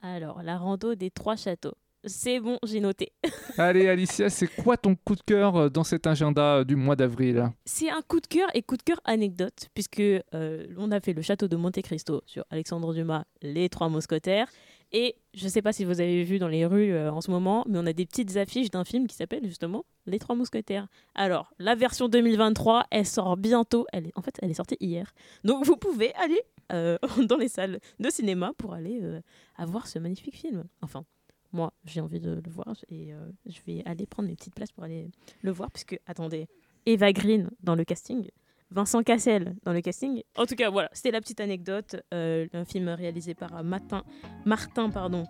Alors, 0.00 0.42
la 0.42 0.56
rando 0.56 0.94
des 0.94 1.10
trois 1.10 1.36
châteaux. 1.36 1.74
C'est 2.04 2.40
bon, 2.40 2.58
j'ai 2.64 2.80
noté. 2.80 3.12
Allez 3.58 3.88
Alicia, 3.88 4.30
c'est 4.30 4.46
quoi 4.46 4.78
ton 4.78 4.94
coup 4.94 5.16
de 5.16 5.22
cœur 5.22 5.56
euh, 5.56 5.68
dans 5.68 5.84
cet 5.84 6.06
agenda 6.06 6.58
euh, 6.58 6.64
du 6.64 6.76
mois 6.76 6.96
d'avril? 6.96 7.50
C'est 7.66 7.90
un 7.90 8.00
coup 8.00 8.20
de 8.20 8.26
cœur 8.26 8.48
et 8.54 8.62
coup 8.62 8.78
de 8.78 8.82
cœur 8.82 9.00
anecdote, 9.04 9.68
puisque 9.74 10.02
on 10.32 10.92
a 10.92 11.00
fait 11.00 11.12
le 11.12 11.20
château 11.20 11.46
de 11.46 11.56
Monte 11.56 11.82
Cristo 11.82 12.22
sur 12.24 12.46
Alexandre 12.48 12.94
Dumas, 12.94 13.24
les 13.42 13.68
trois 13.68 13.90
mousquetaires, 13.90 14.48
et 14.92 15.16
je 15.34 15.44
ne 15.44 15.50
sais 15.50 15.62
pas 15.62 15.72
si 15.72 15.84
vous 15.84 16.00
avez 16.00 16.22
vu 16.24 16.38
dans 16.38 16.48
les 16.48 16.64
rues 16.64 16.92
euh, 16.92 17.12
en 17.12 17.20
ce 17.20 17.30
moment, 17.30 17.64
mais 17.68 17.78
on 17.78 17.86
a 17.86 17.92
des 17.92 18.06
petites 18.06 18.36
affiches 18.36 18.70
d'un 18.70 18.84
film 18.84 19.06
qui 19.06 19.16
s'appelle 19.16 19.44
justement 19.44 19.84
Les 20.06 20.18
Trois 20.18 20.36
Mousquetaires. 20.36 20.86
Alors, 21.14 21.52
la 21.58 21.74
version 21.74 22.08
2023, 22.08 22.86
elle 22.90 23.06
sort 23.06 23.36
bientôt. 23.36 23.86
Elle 23.92 24.06
est, 24.06 24.12
en 24.16 24.22
fait, 24.22 24.38
elle 24.42 24.50
est 24.50 24.54
sortie 24.54 24.76
hier. 24.80 25.12
Donc, 25.44 25.64
vous 25.64 25.76
pouvez 25.76 26.14
aller 26.14 26.40
euh, 26.72 26.98
dans 27.28 27.36
les 27.36 27.48
salles 27.48 27.80
de 27.98 28.10
cinéma 28.10 28.52
pour 28.56 28.74
aller 28.74 29.00
euh, 29.02 29.20
voir 29.66 29.88
ce 29.88 29.98
magnifique 29.98 30.36
film. 30.36 30.64
Enfin, 30.82 31.04
moi, 31.52 31.72
j'ai 31.84 32.00
envie 32.00 32.20
de 32.20 32.40
le 32.44 32.50
voir 32.50 32.76
et 32.88 33.12
je 33.46 33.58
vais 33.66 33.82
aller 33.86 34.04
prendre 34.04 34.28
mes 34.28 34.34
petites 34.34 34.54
places 34.54 34.72
pour 34.72 34.84
aller 34.84 35.10
le 35.42 35.50
voir, 35.52 35.70
puisque, 35.70 35.98
attendez, 36.06 36.48
Eva 36.84 37.12
Green 37.12 37.50
dans 37.62 37.74
le 37.74 37.84
casting. 37.84 38.28
Vincent 38.70 39.02
Cassel 39.02 39.54
dans 39.64 39.72
le 39.72 39.80
casting. 39.80 40.22
En 40.36 40.46
tout 40.46 40.54
cas, 40.54 40.70
voilà, 40.70 40.88
c'était 40.92 41.10
la 41.10 41.20
petite 41.20 41.40
anecdote. 41.40 41.96
Euh, 42.12 42.46
un 42.52 42.64
film 42.64 42.88
réalisé 42.88 43.34
par 43.34 43.62
Martin, 43.62 44.02
Martin 44.44 44.90
pardon, 44.90 45.24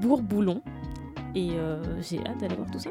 Bourboulon. 0.00 0.62
Et 1.34 1.52
euh, 1.52 1.82
j'ai 2.02 2.18
hâte 2.26 2.40
d'aller 2.40 2.56
voir 2.56 2.70
tout 2.70 2.78
ça. 2.78 2.90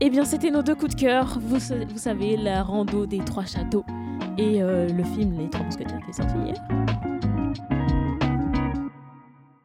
Eh 0.00 0.10
bien, 0.10 0.24
c'était 0.24 0.50
nos 0.50 0.62
deux 0.62 0.74
coups 0.74 0.96
de 0.96 1.00
cœur. 1.00 1.38
Vous, 1.40 1.58
vous 1.58 1.98
savez, 1.98 2.36
la 2.36 2.62
rando 2.62 3.06
des 3.06 3.18
trois 3.18 3.44
châteaux 3.44 3.84
et 4.38 4.62
euh, 4.62 4.88
le 4.88 5.04
film 5.04 5.38
Les 5.38 5.48
Trois 5.50 5.64
Mousquetaires 5.64 6.00
qui 6.04 6.10
est 6.10 6.14
sorti 6.14 6.34
hier. 6.38 6.54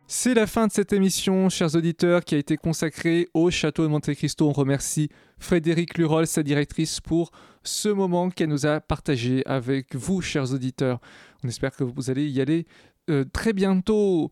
C'est 0.08 0.36
la 0.36 0.46
fin 0.46 0.68
de 0.68 0.72
cette 0.72 0.94
émission, 0.94 1.50
chers 1.50 1.74
auditeurs, 1.74 2.24
qui 2.24 2.36
a 2.36 2.38
été 2.38 2.58
consacrée 2.58 3.28
au 3.34 3.50
château 3.50 3.82
de 3.82 3.88
Monte 3.88 4.14
Cristo. 4.14 4.48
On 4.48 4.52
remercie 4.52 5.10
Frédéric 5.40 5.98
Lurol, 5.98 6.28
sa 6.28 6.44
directrice, 6.44 7.02
pour 7.02 7.32
ce 7.64 7.90
moment 7.90 8.30
qu'elle 8.30 8.50
nous 8.50 8.68
a 8.68 8.80
partagé 8.82 9.42
avec 9.48 9.96
vous, 9.96 10.22
chers 10.22 10.54
auditeurs. 10.54 11.00
On 11.44 11.48
espère 11.48 11.76
que 11.76 11.84
vous 11.84 12.12
allez 12.12 12.30
y 12.30 12.40
aller 12.40 12.68
euh, 13.10 13.26
très 13.34 13.52
bientôt. 13.52 14.32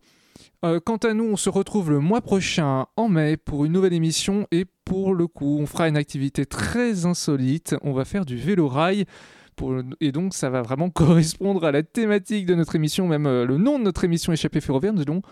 Euh, 0.64 0.78
quant 0.78 0.96
à 0.98 1.12
nous, 1.12 1.24
on 1.24 1.36
se 1.36 1.50
retrouve 1.50 1.90
le 1.90 1.98
mois 1.98 2.20
prochain, 2.20 2.86
en 2.96 3.08
mai, 3.08 3.36
pour 3.36 3.64
une 3.64 3.72
nouvelle 3.72 3.94
émission. 3.94 4.46
Et 4.52 4.66
pour 4.84 5.12
le 5.12 5.26
coup, 5.26 5.58
on 5.58 5.66
fera 5.66 5.88
une 5.88 5.96
activité 5.96 6.46
très 6.46 7.04
insolite. 7.04 7.74
On 7.82 7.92
va 7.92 8.04
faire 8.04 8.24
du 8.24 8.36
vélo-rail. 8.36 9.06
Et 10.00 10.12
donc, 10.12 10.34
ça 10.34 10.50
va 10.50 10.62
vraiment 10.62 10.90
correspondre 10.90 11.64
à 11.64 11.72
la 11.72 11.82
thématique 11.82 12.46
de 12.46 12.54
notre 12.54 12.76
émission, 12.76 13.08
même 13.08 13.26
euh, 13.26 13.44
le 13.44 13.56
nom 13.58 13.80
de 13.80 13.84
notre 13.84 14.04
émission 14.04 14.32
Échappée 14.32 14.60
ferroviaire. 14.60 14.92
Nous 14.92 15.02
allons 15.02 15.22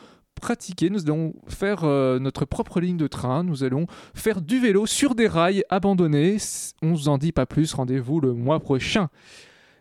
pratiquer, 0.43 0.91
nous 0.91 1.05
allons 1.05 1.33
faire 1.47 1.85
euh, 1.85 2.19
notre 2.19 2.45
propre 2.45 2.81
ligne 2.81 2.99
de 2.99 3.07
train, 3.07 3.45
nous 3.45 3.65
allons 3.65 3.87
faire 4.13 4.43
du 4.43 4.61
vélo 4.61 4.85
sur 4.85 5.15
des 5.15 5.29
rails 5.29 5.65
abandonnés. 5.71 6.37
On 6.83 6.89
ne 6.89 6.93
vous 6.93 7.09
en 7.09 7.17
dit 7.17 7.33
pas 7.33 7.47
plus, 7.47 7.73
rendez-vous 7.73 8.21
le 8.21 8.35
mois 8.35 8.61
prochain. 8.61 9.09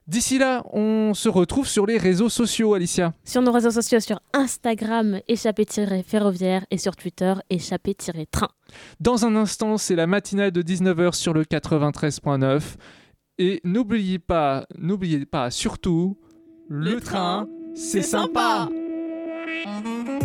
D'ici 0.08 0.38
là, 0.38 0.64
on 0.72 1.14
se 1.14 1.30
retrouve 1.30 1.68
sur 1.68 1.86
les 1.86 1.98
réseaux 1.98 2.30
sociaux, 2.30 2.74
Alicia. 2.74 3.14
Sur 3.24 3.42
nos 3.42 3.52
réseaux 3.52 3.72
sociaux, 3.72 4.00
sur 4.00 4.20
Instagram, 4.34 5.20
échappé-ferroviaire 5.28 6.66
et 6.70 6.78
sur 6.78 6.96
Twitter, 6.96 7.34
échappé-train. 7.50 8.50
Dans 9.00 9.26
un 9.26 9.36
instant, 9.36 9.78
c'est 9.78 9.96
la 9.96 10.08
matinale 10.08 10.52
de 10.52 10.62
19h 10.62 11.14
sur 11.14 11.34
le 11.34 11.44
93.9. 11.44 12.62
Et 13.38 13.62
n'oubliez 13.64 14.20
pas, 14.20 14.66
n'oubliez 14.78 15.26
pas 15.26 15.50
surtout, 15.50 16.18
le, 16.68 17.00
train, 17.00 17.48
c'est 17.74 18.02
sympa. 18.02 18.70
sympa. 19.64 20.21